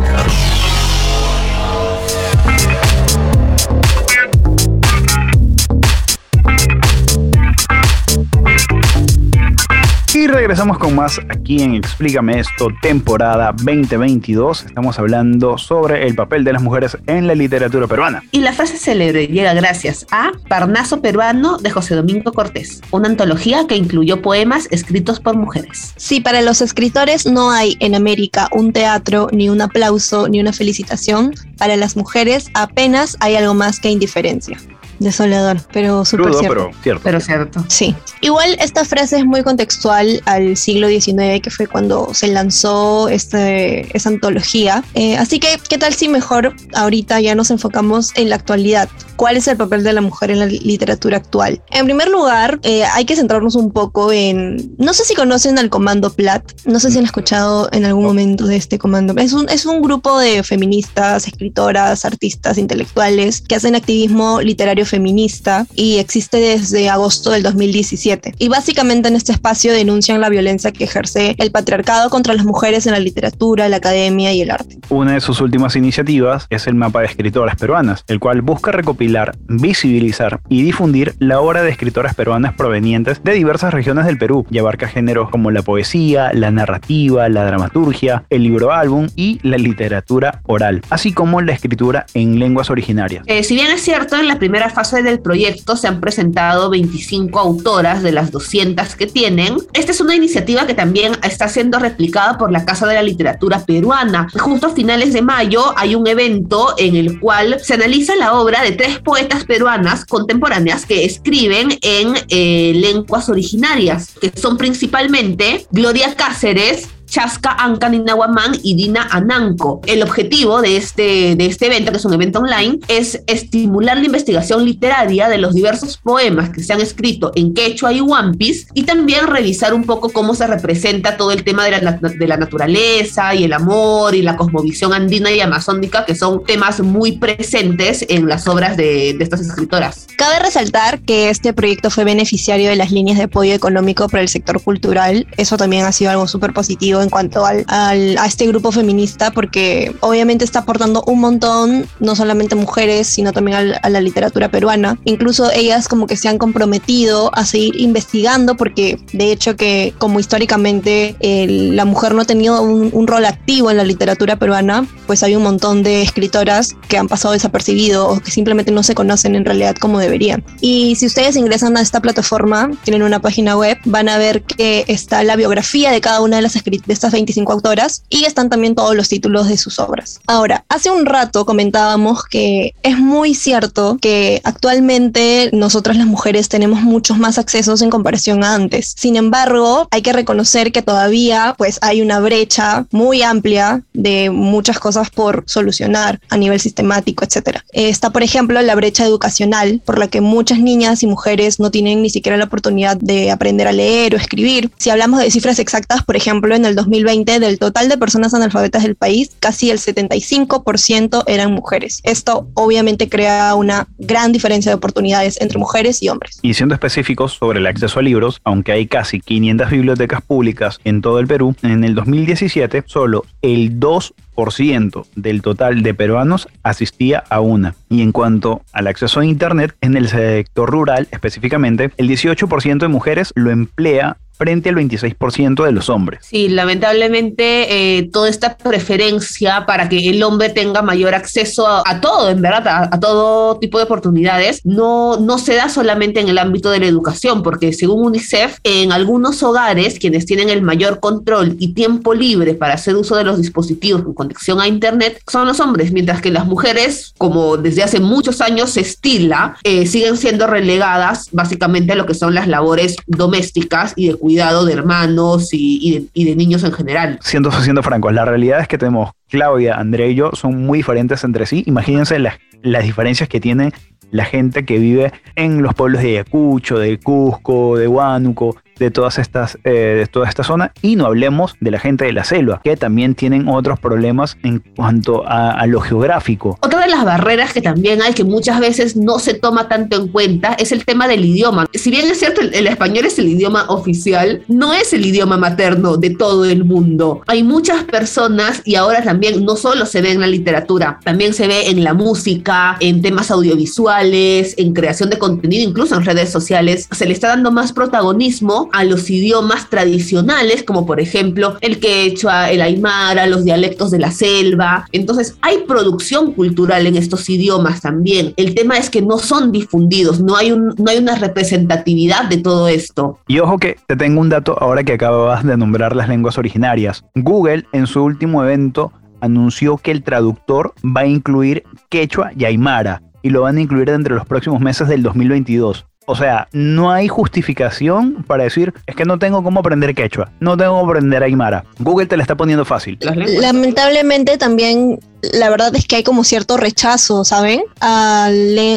Y 10.26 10.28
regresamos 10.28 10.78
con 10.78 10.96
más 10.96 11.20
aquí 11.28 11.62
en 11.62 11.76
Explícame 11.76 12.40
esto, 12.40 12.66
temporada 12.82 13.52
2022. 13.52 14.64
Estamos 14.64 14.98
hablando 14.98 15.56
sobre 15.56 16.04
el 16.08 16.16
papel 16.16 16.42
de 16.42 16.52
las 16.52 16.62
mujeres 16.62 16.98
en 17.06 17.28
la 17.28 17.36
literatura 17.36 17.86
peruana. 17.86 18.24
Y 18.32 18.40
la 18.40 18.52
frase 18.52 18.76
célebre 18.76 19.28
llega 19.28 19.54
gracias 19.54 20.04
a 20.10 20.32
Parnaso 20.48 21.00
Peruano 21.00 21.58
de 21.58 21.70
José 21.70 21.94
Domingo 21.94 22.32
Cortés, 22.32 22.82
una 22.90 23.06
antología 23.08 23.68
que 23.68 23.76
incluyó 23.76 24.20
poemas 24.20 24.66
escritos 24.72 25.20
por 25.20 25.36
mujeres. 25.36 25.94
Si 25.94 26.20
para 26.20 26.42
los 26.42 26.60
escritores 26.60 27.26
no 27.26 27.52
hay 27.52 27.76
en 27.78 27.94
América 27.94 28.48
un 28.50 28.72
teatro, 28.72 29.28
ni 29.30 29.48
un 29.48 29.60
aplauso, 29.60 30.26
ni 30.26 30.40
una 30.40 30.52
felicitación, 30.52 31.34
para 31.56 31.76
las 31.76 31.96
mujeres 31.96 32.50
apenas 32.52 33.16
hay 33.20 33.36
algo 33.36 33.54
más 33.54 33.78
que 33.78 33.90
indiferencia. 33.90 34.58
Desolador, 34.98 35.58
pero 35.72 36.04
súper 36.04 36.34
cierto. 36.34 36.48
pero 36.48 36.70
cierto. 36.82 37.02
Pero 37.04 37.20
cierto. 37.20 37.64
Sí. 37.68 37.94
Igual 38.20 38.56
esta 38.60 38.84
frase 38.84 39.18
es 39.18 39.24
muy 39.24 39.42
contextual 39.42 40.22
al 40.24 40.56
siglo 40.56 40.88
XIX, 40.88 41.40
que 41.42 41.50
fue 41.50 41.66
cuando 41.66 42.12
se 42.14 42.28
lanzó 42.28 43.08
este, 43.08 43.96
esa 43.96 44.08
antología. 44.08 44.82
Eh, 44.94 45.16
así 45.16 45.38
que, 45.38 45.58
¿qué 45.68 45.78
tal 45.78 45.94
si 45.94 46.08
mejor 46.08 46.54
ahorita 46.74 47.20
ya 47.20 47.34
nos 47.34 47.50
enfocamos 47.50 48.12
en 48.16 48.30
la 48.30 48.36
actualidad? 48.36 48.88
¿Cuál 49.16 49.36
es 49.36 49.48
el 49.48 49.56
papel 49.56 49.82
de 49.82 49.92
la 49.92 50.00
mujer 50.00 50.30
en 50.30 50.40
la 50.40 50.46
literatura 50.46 51.16
actual? 51.16 51.62
En 51.70 51.84
primer 51.86 52.08
lugar, 52.08 52.58
eh, 52.62 52.84
hay 52.84 53.04
que 53.04 53.16
centrarnos 53.16 53.54
un 53.54 53.72
poco 53.72 54.12
en... 54.12 54.74
No 54.78 54.92
sé 54.92 55.04
si 55.04 55.14
conocen 55.14 55.58
al 55.58 55.70
Comando 55.70 56.10
Plat, 56.10 56.42
no 56.64 56.80
sé 56.80 56.90
si 56.90 56.98
han 56.98 57.04
escuchado 57.04 57.68
en 57.72 57.84
algún 57.84 58.04
momento 58.04 58.46
de 58.46 58.56
este 58.56 58.78
Comando. 58.78 59.14
Es 59.16 59.32
un, 59.32 59.48
es 59.48 59.64
un 59.66 59.82
grupo 59.82 60.18
de 60.18 60.42
feministas, 60.42 61.26
escritoras, 61.26 62.04
artistas, 62.04 62.58
intelectuales 62.58 63.40
que 63.40 63.56
hacen 63.56 63.74
activismo 63.74 64.40
literario 64.40 64.85
feminista 64.86 65.66
y 65.74 65.98
existe 65.98 66.38
desde 66.38 66.88
agosto 66.88 67.30
del 67.30 67.42
2017. 67.42 68.34
Y 68.38 68.48
básicamente 68.48 69.08
en 69.08 69.16
este 69.16 69.32
espacio 69.32 69.72
denuncian 69.72 70.20
la 70.20 70.28
violencia 70.28 70.72
que 70.72 70.84
ejerce 70.84 71.34
el 71.38 71.50
patriarcado 71.50 72.10
contra 72.10 72.34
las 72.34 72.44
mujeres 72.44 72.86
en 72.86 72.92
la 72.92 72.98
literatura, 72.98 73.68
la 73.68 73.76
academia 73.76 74.32
y 74.32 74.40
el 74.40 74.50
arte. 74.50 74.78
Una 74.88 75.14
de 75.14 75.20
sus 75.20 75.40
últimas 75.40 75.76
iniciativas 75.76 76.46
es 76.50 76.66
el 76.66 76.74
mapa 76.74 77.00
de 77.00 77.06
escritoras 77.06 77.56
peruanas, 77.56 78.04
el 78.08 78.20
cual 78.20 78.42
busca 78.42 78.72
recopilar, 78.72 79.36
visibilizar 79.48 80.40
y 80.48 80.62
difundir 80.62 81.14
la 81.18 81.40
obra 81.40 81.62
de 81.62 81.70
escritoras 81.70 82.14
peruanas 82.14 82.54
provenientes 82.54 83.22
de 83.22 83.32
diversas 83.32 83.72
regiones 83.72 84.06
del 84.06 84.18
Perú 84.18 84.46
y 84.50 84.58
abarca 84.58 84.88
géneros 84.88 85.30
como 85.30 85.50
la 85.50 85.62
poesía, 85.62 86.30
la 86.32 86.50
narrativa, 86.50 87.28
la 87.28 87.44
dramaturgia, 87.44 88.24
el 88.30 88.42
libro 88.42 88.72
álbum 88.72 89.08
y 89.16 89.38
la 89.42 89.58
literatura 89.58 90.40
oral, 90.44 90.82
así 90.90 91.12
como 91.12 91.40
la 91.40 91.52
escritura 91.52 92.06
en 92.14 92.38
lenguas 92.38 92.70
originarias. 92.70 93.24
Eh, 93.26 93.42
si 93.42 93.54
bien 93.54 93.70
es 93.70 93.82
cierto, 93.82 94.16
en 94.16 94.28
la 94.28 94.38
primera 94.38 94.68
fase 94.76 95.02
del 95.02 95.20
proyecto 95.20 95.74
se 95.74 95.88
han 95.88 96.02
presentado 96.02 96.68
25 96.68 97.40
autoras 97.40 98.02
de 98.02 98.12
las 98.12 98.30
200 98.30 98.94
que 98.94 99.06
tienen. 99.06 99.56
Esta 99.72 99.92
es 99.92 100.02
una 100.02 100.14
iniciativa 100.14 100.66
que 100.66 100.74
también 100.74 101.14
está 101.22 101.48
siendo 101.48 101.78
replicada 101.78 102.36
por 102.36 102.52
la 102.52 102.66
Casa 102.66 102.86
de 102.86 102.94
la 102.94 103.02
Literatura 103.02 103.64
Peruana. 103.64 104.28
Justo 104.38 104.66
a 104.66 104.74
finales 104.74 105.14
de 105.14 105.22
mayo 105.22 105.72
hay 105.78 105.94
un 105.94 106.06
evento 106.06 106.74
en 106.76 106.94
el 106.94 107.18
cual 107.20 107.56
se 107.62 107.72
analiza 107.72 108.16
la 108.16 108.34
obra 108.34 108.62
de 108.62 108.72
tres 108.72 108.98
poetas 108.98 109.44
peruanas 109.44 110.04
contemporáneas 110.04 110.84
que 110.84 111.06
escriben 111.06 111.78
en 111.80 112.12
eh, 112.28 112.72
lenguas 112.74 113.30
originarias, 113.30 114.10
que 114.20 114.30
son 114.38 114.58
principalmente 114.58 115.66
Gloria 115.70 116.14
Cáceres, 116.14 116.88
Chasca 117.06 117.50
Ancaninahuamán 117.50 118.58
y 118.62 118.74
Dina 118.74 119.08
Ananco. 119.10 119.80
El 119.86 120.02
objetivo 120.02 120.60
de 120.60 120.76
este, 120.76 121.36
de 121.36 121.46
este 121.46 121.66
evento, 121.66 121.90
que 121.90 121.98
es 121.98 122.04
un 122.04 122.14
evento 122.14 122.40
online, 122.40 122.78
es 122.88 123.22
estimular 123.26 123.96
la 123.96 124.04
investigación 124.04 124.64
literaria 124.64 125.28
de 125.28 125.38
los 125.38 125.54
diversos 125.54 125.96
poemas 125.96 126.50
que 126.50 126.62
se 126.62 126.72
han 126.72 126.80
escrito 126.80 127.32
en 127.34 127.54
quechua 127.54 127.92
y 127.92 128.00
wampis 128.00 128.68
y 128.74 128.82
también 128.82 129.26
revisar 129.26 129.72
un 129.72 129.84
poco 129.84 130.10
cómo 130.10 130.34
se 130.34 130.46
representa 130.46 131.16
todo 131.16 131.32
el 131.32 131.44
tema 131.44 131.64
de 131.64 131.80
la, 131.80 131.92
de 131.92 132.26
la 132.26 132.36
naturaleza 132.36 133.34
y 133.34 133.44
el 133.44 133.52
amor 133.52 134.14
y 134.14 134.22
la 134.22 134.36
cosmovisión 134.36 134.92
andina 134.92 135.30
y 135.30 135.40
amazónica, 135.40 136.04
que 136.04 136.14
son 136.14 136.44
temas 136.44 136.80
muy 136.80 137.12
presentes 137.12 138.04
en 138.08 138.28
las 138.28 138.46
obras 138.48 138.76
de, 138.76 139.14
de 139.14 139.24
estas 139.24 139.40
escritoras. 139.40 140.06
Cabe 140.16 140.38
resaltar 140.40 141.00
que 141.00 141.30
este 141.30 141.52
proyecto 141.52 141.90
fue 141.90 142.04
beneficiario 142.04 142.70
de 142.70 142.76
las 142.76 142.90
líneas 142.90 143.18
de 143.18 143.24
apoyo 143.24 143.52
económico 143.52 144.08
para 144.08 144.22
el 144.22 144.28
sector 144.28 144.62
cultural. 144.62 145.26
Eso 145.36 145.56
también 145.56 145.84
ha 145.84 145.92
sido 145.92 146.10
algo 146.10 146.26
súper 146.26 146.52
positivo 146.52 146.95
en 147.02 147.10
cuanto 147.10 147.44
al, 147.46 147.64
al- 147.68 148.16
a 148.18 148.26
este 148.26 148.46
grupo 148.46 148.72
feminista, 148.72 149.30
porque 149.30 149.94
obviamente 150.00 150.44
está 150.44 150.60
aportando 150.60 151.02
un 151.06 151.20
montón, 151.20 151.86
no 152.00 152.16
solamente 152.16 152.54
mujeres, 152.54 153.06
sino 153.06 153.32
también 153.32 153.56
al- 153.56 153.78
a 153.82 153.88
la 153.90 154.00
literatura 154.00 154.50
peruana. 154.50 154.98
Incluso 155.04 155.50
ellas 155.50 155.88
como 155.88 156.06
que 156.06 156.16
se 156.16 156.28
han 156.28 156.38
comprometido 156.38 157.30
a 157.34 157.44
seguir 157.44 157.80
investigando, 157.80 158.56
porque 158.56 158.98
de 159.12 159.32
hecho 159.32 159.56
que 159.56 159.94
como 159.98 160.20
históricamente 160.20 161.16
la 161.20 161.84
mujer 161.84 162.14
no 162.14 162.22
ha 162.22 162.24
tenido 162.24 162.60
un, 162.62 162.90
un 162.92 163.06
rol 163.06 163.24
activo 163.24 163.70
en 163.70 163.76
la 163.76 163.84
literatura 163.84 164.36
peruana, 164.36 164.86
pues 165.06 165.22
hay 165.22 165.36
un 165.36 165.42
montón 165.42 165.82
de 165.82 166.02
escritoras 166.02 166.74
que 166.88 166.98
han 166.98 167.08
pasado 167.08 167.32
desapercibido 167.34 168.08
o 168.08 168.20
que 168.20 168.30
simplemente 168.30 168.72
no 168.72 168.82
se 168.82 168.94
conocen 168.94 169.34
en 169.34 169.44
realidad 169.44 169.76
como 169.76 169.98
deberían. 169.98 170.44
Y 170.60 170.96
si 170.96 171.06
ustedes 171.06 171.36
ingresan 171.36 171.76
a 171.76 171.80
esta 171.80 172.00
plataforma, 172.00 172.70
tienen 172.84 173.02
una 173.02 173.20
página 173.20 173.56
web, 173.56 173.78
van 173.84 174.08
a 174.08 174.18
ver 174.18 174.42
que 174.42 174.84
está 174.88 175.22
la 175.24 175.36
biografía 175.36 175.90
de 175.90 176.00
cada 176.00 176.20
una 176.20 176.36
de 176.36 176.42
las 176.42 176.56
escrit- 176.56 176.82
de 176.86 176.94
estas 176.94 177.12
25 177.12 177.52
autoras 177.52 178.02
y 178.08 178.24
están 178.24 178.48
también 178.48 178.74
todos 178.74 178.94
los 178.94 179.08
títulos 179.08 179.48
de 179.48 179.56
sus 179.56 179.78
obras. 179.78 180.20
Ahora, 180.26 180.64
hace 180.68 180.90
un 180.90 181.06
rato 181.06 181.44
comentábamos 181.46 182.24
que 182.24 182.74
es 182.82 182.98
muy 182.98 183.34
cierto 183.34 183.98
que 184.00 184.40
actualmente 184.44 185.50
nosotras 185.52 185.96
las 185.96 186.06
mujeres 186.06 186.48
tenemos 186.48 186.82
muchos 186.82 187.18
más 187.18 187.38
accesos 187.38 187.82
en 187.82 187.90
comparación 187.90 188.44
a 188.44 188.54
antes. 188.54 188.94
Sin 188.96 189.16
embargo, 189.16 189.88
hay 189.90 190.02
que 190.02 190.12
reconocer 190.12 190.72
que 190.72 190.82
todavía 190.82 191.54
pues 191.58 191.78
hay 191.82 192.02
una 192.02 192.20
brecha 192.20 192.86
muy 192.90 193.22
amplia 193.22 193.82
de 193.92 194.30
muchas 194.30 194.78
cosas 194.78 195.10
por 195.10 195.44
solucionar 195.46 196.20
a 196.28 196.36
nivel 196.36 196.60
sistemático, 196.60 197.24
etcétera. 197.24 197.64
Está, 197.72 198.10
por 198.10 198.22
ejemplo, 198.22 198.60
la 198.62 198.74
brecha 198.74 199.04
educacional 199.04 199.80
por 199.84 199.98
la 199.98 200.08
que 200.08 200.20
muchas 200.20 200.60
niñas 200.60 201.02
y 201.02 201.06
mujeres 201.06 201.58
no 201.60 201.70
tienen 201.70 202.02
ni 202.02 202.10
siquiera 202.10 202.36
la 202.36 202.44
oportunidad 202.44 202.96
de 202.96 203.30
aprender 203.30 203.66
a 203.68 203.72
leer 203.72 204.14
o 204.14 204.18
escribir. 204.18 204.70
Si 204.78 204.90
hablamos 204.90 205.20
de 205.20 205.30
cifras 205.30 205.58
exactas, 205.58 206.02
por 206.04 206.16
ejemplo, 206.16 206.54
en 206.54 206.64
el 206.64 206.75
2020 206.76 207.40
del 207.40 207.58
total 207.58 207.88
de 207.88 207.98
personas 207.98 208.32
analfabetas 208.34 208.84
del 208.84 208.94
país, 208.94 209.30
casi 209.40 209.70
el 209.70 209.78
75% 209.78 211.24
eran 211.26 211.52
mujeres. 211.52 212.00
Esto 212.04 212.48
obviamente 212.54 213.08
crea 213.08 213.54
una 213.54 213.88
gran 213.98 214.30
diferencia 214.30 214.70
de 214.70 214.76
oportunidades 214.76 215.40
entre 215.40 215.58
mujeres 215.58 216.02
y 216.02 216.08
hombres. 216.08 216.38
Y 216.42 216.54
siendo 216.54 216.74
específicos 216.74 217.32
sobre 217.32 217.58
el 217.58 217.66
acceso 217.66 217.98
a 217.98 218.02
libros, 218.02 218.40
aunque 218.44 218.72
hay 218.72 218.86
casi 218.86 219.20
500 219.20 219.70
bibliotecas 219.70 220.22
públicas 220.22 220.78
en 220.84 221.00
todo 221.02 221.18
el 221.18 221.26
Perú, 221.26 221.56
en 221.62 221.82
el 221.82 221.94
2017 221.94 222.84
solo 222.86 223.24
el 223.42 223.80
2% 223.80 225.06
del 225.14 225.42
total 225.42 225.82
de 225.82 225.94
peruanos 225.94 226.48
asistía 226.62 227.24
a 227.30 227.40
una. 227.40 227.74
Y 227.88 228.02
en 228.02 228.12
cuanto 228.12 228.62
al 228.72 228.86
acceso 228.86 229.20
a 229.20 229.24
Internet, 229.24 229.74
en 229.80 229.96
el 229.96 230.08
sector 230.08 230.70
rural 230.70 231.08
específicamente, 231.10 231.90
el 231.96 232.08
18% 232.08 232.78
de 232.78 232.88
mujeres 232.88 233.32
lo 233.34 233.50
emplea 233.50 234.18
frente 234.36 234.68
al 234.68 234.76
26% 234.76 235.64
de 235.64 235.72
los 235.72 235.88
hombres. 235.88 236.26
Sí, 236.28 236.48
lamentablemente 236.48 237.98
eh, 237.98 238.08
toda 238.12 238.28
esta 238.28 238.56
preferencia 238.56 239.64
para 239.66 239.88
que 239.88 240.08
el 240.08 240.22
hombre 240.22 240.50
tenga 240.50 240.82
mayor 240.82 241.14
acceso 241.14 241.66
a, 241.66 241.82
a 241.84 242.00
todo, 242.00 242.30
en 242.30 242.42
verdad, 242.42 242.66
a, 242.68 242.88
a 242.92 243.00
todo 243.00 243.58
tipo 243.58 243.78
de 243.78 243.84
oportunidades, 243.84 244.60
no, 244.64 245.16
no 245.16 245.38
se 245.38 245.54
da 245.54 245.68
solamente 245.68 246.20
en 246.20 246.28
el 246.28 246.38
ámbito 246.38 246.70
de 246.70 246.80
la 246.80 246.86
educación, 246.86 247.42
porque 247.42 247.72
según 247.72 248.04
UNICEF, 248.06 248.58
en 248.64 248.92
algunos 248.92 249.42
hogares 249.42 249.98
quienes 249.98 250.26
tienen 250.26 250.48
el 250.48 250.62
mayor 250.62 251.00
control 251.00 251.56
y 251.58 251.72
tiempo 251.74 252.14
libre 252.14 252.54
para 252.54 252.74
hacer 252.74 252.96
uso 252.96 253.16
de 253.16 253.24
los 253.24 253.38
dispositivos 253.38 254.02
con 254.02 254.14
conexión 254.14 254.60
a 254.60 254.68
Internet 254.68 255.22
son 255.30 255.46
los 255.46 255.60
hombres, 255.60 255.92
mientras 255.92 256.20
que 256.20 256.30
las 256.30 256.46
mujeres, 256.46 257.14
como 257.18 257.56
desde 257.56 257.82
hace 257.82 258.00
muchos 258.00 258.40
años 258.40 258.70
se 258.70 258.80
estila, 258.80 259.56
eh, 259.62 259.86
siguen 259.86 260.16
siendo 260.16 260.46
relegadas 260.46 261.28
básicamente 261.32 261.92
a 261.92 261.96
lo 261.96 262.06
que 262.06 262.14
son 262.14 262.34
las 262.34 262.48
labores 262.48 262.96
domésticas 263.06 263.92
y 263.96 264.08
de 264.08 264.14
cuidado 264.26 264.64
de 264.64 264.72
hermanos 264.72 265.50
y, 265.52 265.92
de, 265.92 266.06
y 266.12 266.24
de 266.24 266.34
niños 266.34 266.64
en 266.64 266.72
general. 266.72 267.20
Siendo, 267.22 267.52
siendo 267.62 267.84
francos, 267.84 268.12
la 268.12 268.24
realidad 268.24 268.58
es 268.58 268.66
que 268.66 268.76
tenemos 268.76 269.12
Claudia, 269.28 269.76
Andrea 269.76 270.08
y 270.08 270.16
yo 270.16 270.32
son 270.32 270.66
muy 270.66 270.80
diferentes 270.80 271.22
entre 271.22 271.46
sí. 271.46 271.62
Imagínense 271.66 272.18
las, 272.18 272.34
las 272.60 272.82
diferencias 272.82 273.28
que 273.28 273.40
tiene 273.40 273.72
la 274.10 274.24
gente 274.24 274.64
que 274.64 274.80
vive 274.80 275.12
en 275.36 275.62
los 275.62 275.74
pueblos 275.74 276.02
de 276.02 276.18
Ayacucho, 276.18 276.76
de 276.76 276.98
Cusco, 276.98 277.76
de 277.76 277.86
Huánuco, 277.86 278.56
de 278.78 278.90
todas 278.90 279.18
estas, 279.18 279.58
eh, 279.64 279.70
de 279.70 280.06
toda 280.06 280.28
esta 280.28 280.44
zona 280.44 280.72
y 280.82 280.96
no 280.96 281.06
hablemos 281.06 281.54
de 281.60 281.70
la 281.70 281.78
gente 281.78 282.04
de 282.04 282.12
la 282.12 282.24
selva, 282.24 282.60
que 282.62 282.76
también 282.76 283.14
tienen 283.14 283.48
otros 283.48 283.78
problemas 283.78 284.36
en 284.42 284.58
cuanto 284.58 285.24
a, 285.26 285.66
lo 285.66 285.80
geográfico. 285.80 286.58
Otra 286.60 286.80
de 286.80 286.88
las 286.88 287.04
barreras 287.04 287.52
que 287.52 287.60
también 287.60 288.00
hay 288.00 288.12
que 288.12 288.22
muchas 288.22 288.60
veces 288.60 288.96
no 288.96 289.18
se 289.18 289.34
toma 289.34 289.68
tanto 289.68 289.96
en 289.96 290.08
cuenta 290.08 290.54
es 290.54 290.70
el 290.70 290.84
tema 290.84 291.08
del 291.08 291.24
idioma. 291.24 291.66
Si 291.74 291.90
bien 291.90 292.08
es 292.08 292.18
cierto, 292.18 292.40
el, 292.40 292.54
el 292.54 292.66
español 292.66 293.04
es 293.04 293.18
el 293.18 293.28
idioma 293.28 293.64
oficial, 293.68 294.42
no 294.48 294.72
es 294.72 294.92
el 294.92 295.04
idioma 295.04 295.36
materno 295.36 295.96
de 295.96 296.10
todo 296.10 296.44
el 296.44 296.64
mundo. 296.64 297.22
Hay 297.26 297.42
muchas 297.42 297.84
personas 297.84 298.62
y 298.64 298.76
ahora 298.76 299.02
también 299.02 299.44
no 299.44 299.56
solo 299.56 299.86
se 299.86 300.02
ve 300.02 300.12
en 300.12 300.20
la 300.20 300.26
literatura, 300.26 301.00
también 301.02 301.34
se 301.34 301.48
ve 301.48 301.70
en 301.70 301.82
la 301.82 301.94
música, 301.94 302.76
en 302.80 303.02
temas 303.02 303.30
audiovisuales, 303.30 304.54
en 304.56 304.72
creación 304.72 305.10
de 305.10 305.18
contenido, 305.18 305.68
incluso 305.68 305.96
en 305.96 306.04
redes 306.04 306.30
sociales. 306.30 306.88
Se 306.90 307.06
le 307.06 307.12
está 307.12 307.28
dando 307.28 307.50
más 307.50 307.72
protagonismo 307.72 308.65
a 308.72 308.84
los 308.84 309.10
idiomas 309.10 309.68
tradicionales, 309.70 310.62
como 310.62 310.86
por 310.86 311.00
ejemplo 311.00 311.56
el 311.60 311.78
quechua, 311.78 312.50
el 312.50 312.62
aymara, 312.62 313.26
los 313.26 313.44
dialectos 313.44 313.90
de 313.90 313.98
la 313.98 314.10
selva. 314.10 314.86
Entonces 314.92 315.36
hay 315.42 315.58
producción 315.66 316.32
cultural 316.32 316.86
en 316.86 316.96
estos 316.96 317.28
idiomas 317.28 317.80
también. 317.80 318.34
El 318.36 318.54
tema 318.54 318.76
es 318.76 318.90
que 318.90 319.02
no 319.02 319.18
son 319.18 319.52
difundidos, 319.52 320.20
no 320.20 320.36
hay, 320.36 320.50
no 320.50 320.90
hay 320.90 320.98
una 320.98 321.16
representatividad 321.16 322.28
de 322.28 322.38
todo 322.38 322.68
esto. 322.68 323.18
Y 323.26 323.38
ojo 323.38 323.58
que 323.58 323.76
te 323.86 323.96
tengo 323.96 324.20
un 324.20 324.28
dato 324.28 324.56
ahora 324.60 324.84
que 324.84 324.94
acabas 324.94 325.44
de 325.44 325.56
nombrar 325.56 325.94
las 325.94 326.08
lenguas 326.08 326.38
originarias. 326.38 327.04
Google 327.14 327.66
en 327.72 327.86
su 327.86 328.02
último 328.02 328.44
evento 328.44 328.92
anunció 329.20 329.78
que 329.78 329.90
el 329.90 330.02
traductor 330.02 330.74
va 330.84 331.02
a 331.02 331.06
incluir 331.06 331.64
quechua 331.88 332.30
y 332.36 332.44
aymara 332.44 333.02
y 333.22 333.30
lo 333.30 333.42
van 333.42 333.56
a 333.56 333.60
incluir 333.60 333.88
entre 333.90 334.14
los 334.14 334.26
próximos 334.26 334.60
meses 334.60 334.88
del 334.88 335.02
2022. 335.02 335.86
O 336.06 336.14
sea, 336.14 336.48
no 336.52 336.90
hay 336.90 337.08
justificación 337.08 338.24
para 338.26 338.44
decir, 338.44 338.72
es 338.86 338.94
que 338.94 339.04
no 339.04 339.18
tengo 339.18 339.42
cómo 339.42 339.60
aprender 339.60 339.94
quechua, 339.94 340.30
no 340.40 340.56
tengo 340.56 340.72
cómo 340.72 340.90
aprender 340.90 341.22
aymara. 341.22 341.64
Google 341.78 342.06
te 342.06 342.16
la 342.16 342.22
está 342.22 342.36
poniendo 342.36 342.64
fácil. 342.64 342.98
Lamentablemente 343.00 344.38
también 344.38 345.00
la 345.32 345.50
verdad 345.50 345.74
es 345.74 345.86
que 345.86 345.96
hay 345.96 346.02
como 346.02 346.24
cierto 346.24 346.56
rechazo, 346.56 347.24
¿saben? 347.24 347.62
A, 347.80 348.30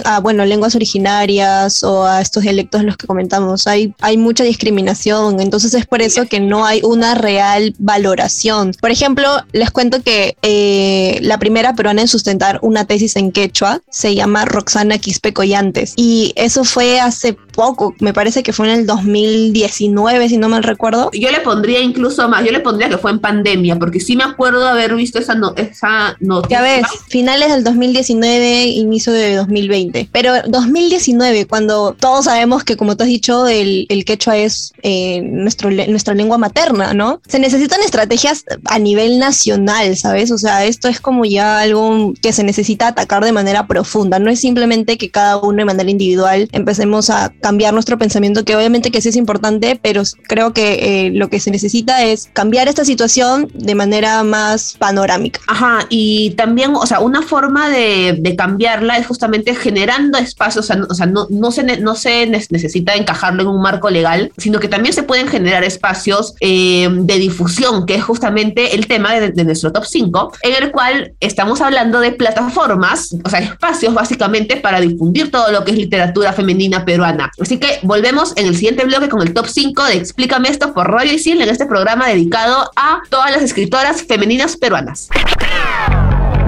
a, 0.05 0.19
bueno, 0.19 0.45
lenguas 0.45 0.75
originarias 0.75 1.83
o 1.83 2.05
a 2.05 2.21
estos 2.21 2.43
dialectos 2.43 2.83
los 2.83 2.97
que 2.97 3.07
comentamos. 3.07 3.67
Hay, 3.67 3.93
hay 4.01 4.17
mucha 4.17 4.43
discriminación, 4.43 5.39
entonces 5.39 5.73
es 5.73 5.85
por 5.85 6.01
eso 6.01 6.25
que 6.25 6.39
no 6.39 6.65
hay 6.65 6.81
una 6.83 7.15
real 7.15 7.75
valoración. 7.77 8.73
Por 8.79 8.91
ejemplo, 8.91 9.29
les 9.51 9.71
cuento 9.71 10.01
que 10.01 10.37
eh, 10.41 11.19
la 11.21 11.37
primera 11.37 11.73
peruana 11.73 12.01
en 12.01 12.07
sustentar 12.07 12.59
una 12.61 12.85
tesis 12.85 13.15
en 13.15 13.31
quechua 13.31 13.81
se 13.89 14.15
llama 14.15 14.45
Roxana 14.45 14.97
Quispe 14.97 15.33
Collantes 15.33 15.93
y 15.95 16.33
eso 16.35 16.63
fue 16.63 16.99
hace 16.99 17.18
se 17.19 17.33
poco, 17.59 17.93
me 17.99 18.13
parece 18.13 18.41
que 18.41 18.53
fue 18.53 18.71
en 18.71 18.79
el 18.79 18.85
2019, 18.85 20.29
si 20.29 20.37
no 20.37 20.47
mal 20.47 20.63
recuerdo. 20.63 21.11
Yo 21.11 21.29
le 21.29 21.41
pondría 21.41 21.81
incluso 21.81 22.29
más, 22.29 22.45
yo 22.45 22.53
le 22.53 22.61
pondría 22.61 22.87
que 22.87 22.97
fue 22.97 23.11
en 23.11 23.19
pandemia, 23.19 23.75
porque 23.77 23.99
sí 23.99 24.15
me 24.15 24.23
acuerdo 24.23 24.63
de 24.63 24.69
haber 24.69 24.95
visto 24.95 25.19
esa, 25.19 25.35
no, 25.35 25.53
esa 25.57 26.15
noticia. 26.21 26.57
Ya 26.57 26.63
ves, 26.63 26.87
finales 27.09 27.49
del 27.49 27.65
2019, 27.65 28.63
inicio 28.67 29.11
de 29.11 29.35
2020. 29.35 30.07
Pero 30.09 30.35
2019, 30.47 31.47
cuando 31.47 31.97
todos 31.99 32.25
sabemos 32.25 32.63
que, 32.63 32.77
como 32.77 32.95
tú 32.95 33.03
has 33.03 33.09
dicho, 33.09 33.45
el, 33.45 33.87
el 33.89 34.05
quechua 34.05 34.37
es 34.37 34.71
eh, 34.81 35.21
nuestro, 35.21 35.69
nuestra 35.69 36.13
lengua 36.13 36.37
materna, 36.37 36.93
¿no? 36.93 37.19
Se 37.27 37.39
necesitan 37.39 37.81
estrategias 37.81 38.45
a 38.63 38.79
nivel 38.79 39.19
nacional, 39.19 39.97
¿sabes? 39.97 40.31
O 40.31 40.37
sea, 40.37 40.63
esto 40.63 40.87
es 40.87 41.01
como 41.01 41.25
ya 41.25 41.59
algo 41.59 42.13
que 42.21 42.31
se 42.31 42.45
necesita 42.45 42.87
atacar 42.87 43.25
de 43.25 43.33
manera 43.33 43.67
profunda. 43.67 44.17
No 44.17 44.29
es 44.29 44.39
simplemente 44.39 44.97
que 44.97 45.11
cada 45.11 45.35
uno 45.35 45.57
de 45.57 45.65
manera 45.65 45.91
individual 45.91 46.47
empecemos 46.53 47.09
a 47.09 47.33
cambiar 47.49 47.73
nuestro 47.73 47.97
pensamiento, 47.97 48.45
que 48.45 48.55
obviamente 48.55 48.91
que 48.91 49.01
sí 49.01 49.09
es 49.09 49.15
importante, 49.15 49.79
pero 49.81 50.03
creo 50.27 50.53
que 50.53 51.07
eh, 51.07 51.11
lo 51.11 51.29
que 51.29 51.39
se 51.39 51.49
necesita 51.49 52.03
es 52.03 52.29
cambiar 52.31 52.67
esta 52.67 52.85
situación 52.85 53.49
de 53.55 53.73
manera 53.73 54.23
más 54.23 54.75
panorámica. 54.77 55.39
Ajá, 55.47 55.87
y 55.89 56.29
también, 56.37 56.75
o 56.75 56.85
sea, 56.85 56.99
una 56.99 57.23
forma 57.23 57.67
de, 57.69 58.19
de 58.19 58.35
cambiarla 58.35 58.99
es 58.99 59.07
justamente 59.07 59.55
generando 59.55 60.19
espacios, 60.19 60.65
o 60.65 60.67
sea, 60.67 60.75
no, 60.75 60.85
o 60.87 60.93
sea, 60.93 61.07
no, 61.07 61.25
no, 61.31 61.49
se, 61.49 61.63
no 61.79 61.95
se 61.95 62.27
necesita 62.27 62.93
encajarlo 62.93 63.41
en 63.41 63.47
un 63.47 63.63
marco 63.63 63.89
legal, 63.89 64.31
sino 64.37 64.59
que 64.59 64.67
también 64.67 64.93
se 64.93 65.01
pueden 65.01 65.27
generar 65.27 65.63
espacios 65.63 66.35
eh, 66.41 66.87
de 66.91 67.15
difusión, 67.17 67.87
que 67.87 67.95
es 67.95 68.03
justamente 68.03 68.75
el 68.75 68.85
tema 68.85 69.15
de, 69.15 69.31
de 69.31 69.43
nuestro 69.43 69.71
top 69.71 69.85
5, 69.85 70.33
en 70.43 70.63
el 70.63 70.71
cual 70.71 71.13
estamos 71.19 71.61
hablando 71.61 71.99
de 71.99 72.11
plataformas, 72.11 73.15
o 73.23 73.29
sea, 73.31 73.39
espacios 73.39 73.91
básicamente 73.95 74.57
para 74.57 74.79
difundir 74.79 75.31
todo 75.31 75.51
lo 75.51 75.65
que 75.65 75.71
es 75.71 75.77
literatura 75.77 76.31
femenina 76.31 76.85
peruana. 76.85 77.28
Así 77.39 77.59
que 77.59 77.79
volvemos 77.83 78.33
en 78.35 78.47
el 78.47 78.55
siguiente 78.55 78.85
bloque 78.85 79.09
con 79.09 79.21
el 79.21 79.33
top 79.33 79.47
5 79.47 79.83
de 79.85 79.97
Explícame 79.97 80.49
esto 80.49 80.73
por 80.73 80.89
Radio 80.89 81.13
Isil 81.13 81.41
en 81.41 81.49
este 81.49 81.65
programa 81.65 82.07
dedicado 82.07 82.71
a 82.75 83.01
todas 83.09 83.31
las 83.31 83.41
escritoras 83.41 84.03
femeninas 84.03 84.57
peruanas. 84.57 85.09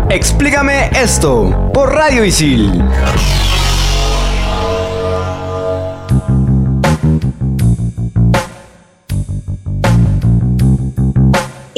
Explícame 0.10 0.90
esto 0.94 1.72
por 1.74 1.94
Radio 1.94 2.26
Isil. 2.26 2.84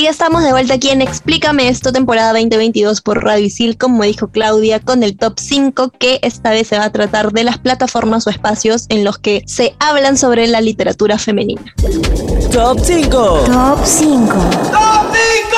Y 0.04 0.08
estamos 0.08 0.44
de 0.44 0.52
vuelta 0.52 0.74
aquí 0.74 0.90
en 0.90 1.02
Explícame 1.02 1.70
esto, 1.70 1.94
temporada 1.94 2.34
2022 2.34 3.00
por 3.00 3.24
Radio 3.24 3.46
Isil, 3.46 3.78
como 3.78 4.04
dijo 4.04 4.28
Claudia, 4.28 4.82
con 4.82 5.02
el 5.02 5.16
top 5.16 5.40
5 5.40 5.92
que 5.98 6.20
esta 6.24 6.50
vez 6.50 6.68
se 6.68 6.78
va 6.78 6.84
a 6.84 6.92
tratar 6.92 7.32
de 7.32 7.46
las 7.46 7.58
plataformas 7.58 8.28
o 8.28 8.30
espacios 8.30 8.86
en 8.90 9.06
los 9.06 9.18
que 9.18 9.44
se 9.48 9.78
hablan 9.80 10.18
sobre 10.18 10.48
la 10.48 10.60
literatura 10.60 11.18
femenina. 11.18 11.74
Top 12.52 12.80
5. 12.84 13.10
Top 13.46 13.80
5. 13.86 14.34
¡Top 14.74 15.16
5! 15.16 15.58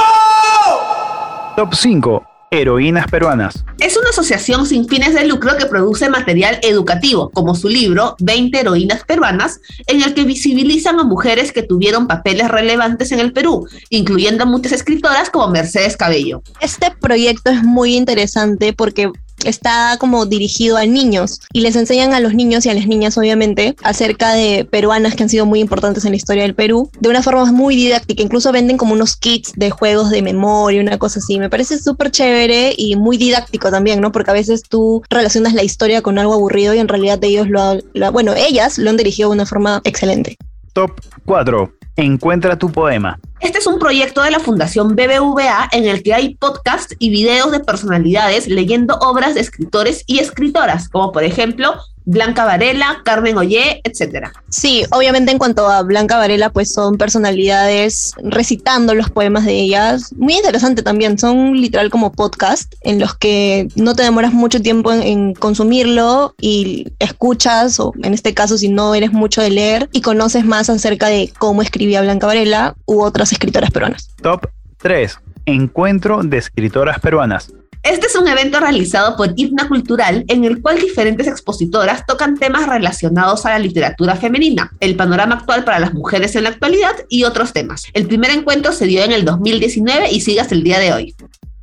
Top 1.55 1.73
5. 1.73 2.34
Heroínas 2.51 3.07
peruanas. 3.07 3.65
Es 3.79 3.97
una 3.97 4.09
asociación 4.09 4.65
sin 4.65 4.87
fines 4.87 5.13
de 5.13 5.25
lucro 5.25 5.57
que 5.57 5.65
produce 5.65 6.09
material 6.09 6.59
educativo, 6.61 7.29
como 7.31 7.55
su 7.55 7.67
libro 7.67 8.15
20 8.19 8.59
heroínas 8.59 9.03
peruanas, 9.03 9.59
en 9.87 10.01
el 10.01 10.13
que 10.13 10.23
visibilizan 10.23 10.99
a 10.99 11.03
mujeres 11.03 11.51
que 11.51 11.63
tuvieron 11.63 12.07
papeles 12.07 12.49
relevantes 12.49 13.11
en 13.11 13.19
el 13.19 13.33
Perú, 13.33 13.67
incluyendo 13.89 14.43
a 14.43 14.47
muchas 14.47 14.71
escritoras 14.71 15.29
como 15.29 15.49
Mercedes 15.49 15.97
Cabello. 15.97 16.41
Este 16.61 16.91
proyecto 16.99 17.51
es 17.51 17.63
muy 17.63 17.95
interesante 17.95 18.73
porque 18.73 19.11
está 19.43 19.97
como 19.99 20.25
dirigido 20.25 20.77
a 20.77 20.85
niños 20.85 21.41
y 21.53 21.61
les 21.61 21.75
enseñan 21.75 22.13
a 22.13 22.19
los 22.19 22.33
niños 22.33 22.65
y 22.65 22.69
a 22.69 22.73
las 22.73 22.87
niñas 22.87 23.17
obviamente 23.17 23.75
acerca 23.83 24.33
de 24.33 24.65
peruanas 24.65 25.15
que 25.15 25.23
han 25.23 25.29
sido 25.29 25.45
muy 25.45 25.59
importantes 25.59 26.05
en 26.05 26.11
la 26.11 26.17
historia 26.17 26.43
del 26.43 26.55
Perú 26.55 26.89
de 26.99 27.09
una 27.09 27.21
forma 27.21 27.45
muy 27.51 27.75
didáctica, 27.75 28.23
incluso 28.23 28.51
venden 28.51 28.77
como 28.77 28.93
unos 28.93 29.15
kits 29.15 29.53
de 29.55 29.69
juegos 29.69 30.09
de 30.09 30.21
memoria, 30.21 30.81
una 30.81 30.97
cosa 30.97 31.19
así. 31.19 31.39
Me 31.39 31.49
parece 31.49 31.79
súper 31.79 32.11
chévere 32.11 32.73
y 32.77 32.95
muy 32.95 33.17
didáctico 33.17 33.69
también, 33.71 34.01
¿no? 34.01 34.11
Porque 34.11 34.31
a 34.31 34.33
veces 34.33 34.63
tú 34.63 35.03
relacionas 35.09 35.53
la 35.53 35.63
historia 35.63 36.01
con 36.01 36.17
algo 36.17 36.33
aburrido 36.33 36.73
y 36.73 36.79
en 36.79 36.87
realidad 36.87 37.23
ellos 37.23 37.47
lo, 37.49 37.79
lo 37.93 38.11
bueno, 38.11 38.33
ellas 38.35 38.77
lo 38.77 38.89
han 38.89 38.97
dirigido 38.97 39.29
de 39.29 39.35
una 39.35 39.45
forma 39.45 39.81
excelente. 39.83 40.37
Top 40.73 40.99
4. 41.25 41.84
Encuentra 41.97 42.57
tu 42.57 42.71
poema. 42.71 43.19
Este 43.39 43.59
es 43.59 43.67
un 43.67 43.79
proyecto 43.79 44.21
de 44.21 44.31
la 44.31 44.39
Fundación 44.39 44.95
BBVA 44.95 45.69
en 45.71 45.85
el 45.85 46.03
que 46.03 46.13
hay 46.13 46.35
podcasts 46.35 46.95
y 46.99 47.09
videos 47.09 47.51
de 47.51 47.61
personalidades 47.61 48.47
leyendo 48.47 48.95
obras 48.95 49.35
de 49.35 49.41
escritores 49.41 50.03
y 50.05 50.19
escritoras, 50.19 50.89
como 50.89 51.11
por 51.11 51.23
ejemplo 51.23 51.75
Blanca 52.05 52.45
Varela, 52.45 53.01
Carmen 53.03 53.37
Ollé, 53.37 53.81
etcétera. 53.83 54.31
Sí, 54.49 54.85
obviamente 54.91 55.31
en 55.31 55.37
cuanto 55.37 55.67
a 55.67 55.81
Blanca 55.81 56.17
Varela, 56.17 56.51
pues 56.51 56.71
son 56.71 56.97
personalidades 56.97 58.13
recitando 58.23 58.93
los 58.93 59.09
poemas 59.09 59.45
de 59.45 59.53
ellas. 59.53 60.13
Muy 60.15 60.35
interesante 60.35 60.83
también, 60.83 61.17
son 61.17 61.59
literal 61.59 61.89
como 61.89 62.11
podcast 62.11 62.73
en 62.81 62.99
los 62.99 63.15
que 63.15 63.67
no 63.75 63.95
te 63.95 64.03
demoras 64.03 64.33
mucho 64.33 64.61
tiempo 64.61 64.91
en, 64.93 65.01
en, 65.01 65.33
consumirlo 65.33 66.35
y 66.39 66.91
escuchas, 66.99 67.79
o 67.79 67.93
en 68.03 68.13
este 68.13 68.33
caso 68.33 68.57
si 68.57 68.69
no 68.69 68.93
eres 68.95 69.11
mucho 69.11 69.41
de 69.41 69.49
leer, 69.49 69.89
y 69.91 70.01
conoces 70.01 70.45
más 70.45 70.69
acerca 70.69 71.07
de 71.07 71.31
cómo 71.37 71.61
escribía 71.61 72.01
Blanca 72.01 72.27
Varela 72.27 72.75
u 72.85 73.01
otras 73.01 73.31
escritoras 73.31 73.71
peruanas. 73.71 74.09
Top 74.21 74.47
3. 74.77 75.19
Encuentro 75.45 76.21
de 76.23 76.37
escritoras 76.37 76.99
peruanas. 76.99 77.51
Este 77.85 78.07
es 78.07 78.15
un 78.15 78.27
evento 78.27 78.59
realizado 78.59 79.15
por 79.15 79.33
IFNA 79.35 79.67
Cultural 79.67 80.25
en 80.27 80.43
el 80.43 80.59
cual 80.59 80.79
diferentes 80.79 81.27
expositoras 81.27 82.03
tocan 82.07 82.35
temas 82.35 82.67
relacionados 82.67 83.45
a 83.45 83.51
la 83.51 83.59
literatura 83.59 84.15
femenina, 84.15 84.71
el 84.79 84.95
panorama 84.95 85.35
actual 85.35 85.63
para 85.63 85.77
las 85.77 85.93
mujeres 85.93 86.35
en 86.35 86.45
la 86.45 86.49
actualidad 86.49 86.93
y 87.09 87.25
otros 87.25 87.53
temas. 87.53 87.83
El 87.93 88.07
primer 88.07 88.31
encuentro 88.31 88.71
se 88.71 88.87
dio 88.87 89.03
en 89.03 89.11
el 89.11 89.23
2019 89.23 90.11
y 90.11 90.21
sigue 90.21 90.41
hasta 90.41 90.55
el 90.55 90.63
día 90.63 90.79
de 90.79 90.93
hoy. 90.93 91.15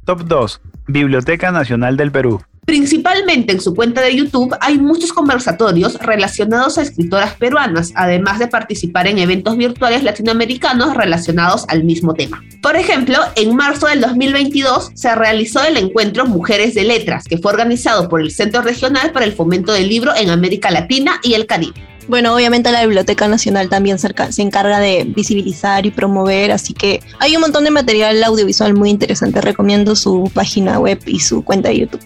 Top 0.04 0.22
2. 0.22 0.60
Biblioteca 0.86 1.50
Nacional 1.50 1.96
del 1.96 2.12
Perú. 2.12 2.40
Principalmente 2.64 3.52
en 3.52 3.60
su 3.60 3.74
cuenta 3.74 4.02
de 4.02 4.14
YouTube 4.14 4.56
hay 4.60 4.78
muchos 4.78 5.12
conversatorios 5.12 5.94
relacionados 5.94 6.78
a 6.78 6.82
escritoras 6.82 7.34
peruanas, 7.34 7.90
además 7.96 8.38
de 8.38 8.46
participar 8.46 9.08
en 9.08 9.18
eventos 9.18 9.56
virtuales 9.56 10.04
latinoamericanos 10.04 10.96
relacionados 10.96 11.64
al 11.66 11.82
mismo 11.82 12.14
tema. 12.14 12.40
Por 12.62 12.76
ejemplo, 12.76 13.18
en 13.34 13.56
marzo 13.56 13.88
del 13.88 14.00
2022 14.00 14.92
se 14.94 15.12
realizó 15.16 15.64
el 15.64 15.76
encuentro 15.76 16.24
Mujeres 16.24 16.74
de 16.74 16.84
Letras, 16.84 17.24
que 17.24 17.38
fue 17.38 17.50
organizado 17.50 18.08
por 18.08 18.20
el 18.20 18.30
Centro 18.30 18.62
Regional 18.62 19.10
para 19.10 19.24
el 19.24 19.32
Fomento 19.32 19.72
del 19.72 19.88
Libro 19.88 20.14
en 20.14 20.30
América 20.30 20.70
Latina 20.70 21.18
y 21.24 21.34
el 21.34 21.46
Caribe. 21.46 21.92
Bueno, 22.08 22.34
obviamente 22.34 22.72
la 22.72 22.82
Biblioteca 22.82 23.28
Nacional 23.28 23.68
también 23.68 23.98
se 23.98 24.42
encarga 24.42 24.80
de 24.80 25.04
visibilizar 25.04 25.86
y 25.86 25.90
promover, 25.90 26.50
así 26.50 26.74
que 26.74 27.00
hay 27.20 27.34
un 27.36 27.42
montón 27.42 27.64
de 27.64 27.70
material 27.70 28.22
audiovisual 28.24 28.74
muy 28.74 28.90
interesante. 28.90 29.40
Recomiendo 29.40 29.94
su 29.94 30.30
página 30.34 30.78
web 30.78 31.00
y 31.06 31.20
su 31.20 31.44
cuenta 31.44 31.68
de 31.68 31.78
YouTube. 31.78 32.00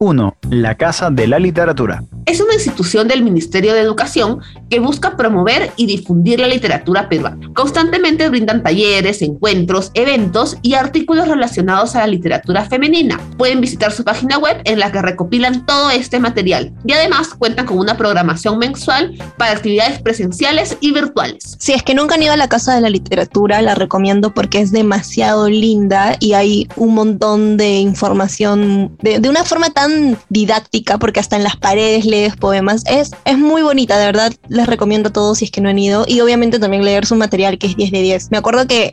1. 0.00 0.36
La 0.50 0.76
Casa 0.76 1.10
de 1.10 1.26
la 1.26 1.40
Literatura 1.40 2.04
es 2.28 2.40
una 2.42 2.52
institución 2.52 3.08
del 3.08 3.22
Ministerio 3.22 3.72
de 3.72 3.80
Educación 3.80 4.40
que 4.68 4.80
busca 4.80 5.16
promover 5.16 5.72
y 5.76 5.86
difundir 5.86 6.40
la 6.40 6.46
literatura 6.46 7.08
peruana. 7.08 7.48
Constantemente 7.54 8.28
brindan 8.28 8.62
talleres, 8.62 9.22
encuentros, 9.22 9.90
eventos 9.94 10.58
y 10.60 10.74
artículos 10.74 11.26
relacionados 11.26 11.96
a 11.96 12.00
la 12.00 12.08
literatura 12.08 12.66
femenina. 12.66 13.18
Pueden 13.38 13.62
visitar 13.62 13.92
su 13.92 14.04
página 14.04 14.36
web 14.36 14.60
en 14.64 14.78
la 14.78 14.92
que 14.92 15.00
recopilan 15.00 15.64
todo 15.64 15.88
este 15.88 16.20
material 16.20 16.70
y 16.84 16.92
además 16.92 17.28
cuentan 17.28 17.64
con 17.64 17.78
una 17.78 17.96
programación 17.96 18.58
mensual 18.58 19.16
para 19.38 19.52
actividades 19.52 20.02
presenciales 20.02 20.76
y 20.80 20.92
virtuales. 20.92 21.56
Si 21.58 21.72
es 21.72 21.82
que 21.82 21.94
nunca 21.94 22.16
han 22.16 22.22
ido 22.22 22.34
a 22.34 22.36
la 22.36 22.50
Casa 22.50 22.74
de 22.74 22.82
la 22.82 22.90
Literatura, 22.90 23.62
la 23.62 23.74
recomiendo 23.74 24.34
porque 24.34 24.60
es 24.60 24.70
demasiado 24.70 25.48
linda 25.48 26.16
y 26.20 26.34
hay 26.34 26.68
un 26.76 26.92
montón 26.92 27.56
de 27.56 27.78
información 27.78 28.98
de, 29.00 29.18
de 29.18 29.28
una 29.30 29.44
forma 29.44 29.70
tan 29.70 30.18
didáctica 30.28 30.98
porque 30.98 31.20
hasta 31.20 31.36
en 31.36 31.44
las 31.44 31.56
paredes 31.56 32.04
le 32.04 32.17
poemas. 32.36 32.84
Es, 32.86 33.10
es 33.24 33.38
muy 33.38 33.62
bonita, 33.62 33.98
de 33.98 34.06
verdad. 34.06 34.32
Les 34.48 34.66
recomiendo 34.66 35.08
a 35.08 35.12
todos 35.12 35.38
si 35.38 35.46
es 35.46 35.50
que 35.50 35.60
no 35.60 35.68
han 35.68 35.78
ido. 35.78 36.04
Y 36.06 36.20
obviamente 36.20 36.58
también 36.58 36.84
leer 36.84 37.06
su 37.06 37.16
material, 37.16 37.58
que 37.58 37.66
es 37.66 37.76
10 37.76 37.90
de 37.90 38.02
10. 38.02 38.30
Me 38.30 38.38
acuerdo 38.38 38.66
que 38.66 38.90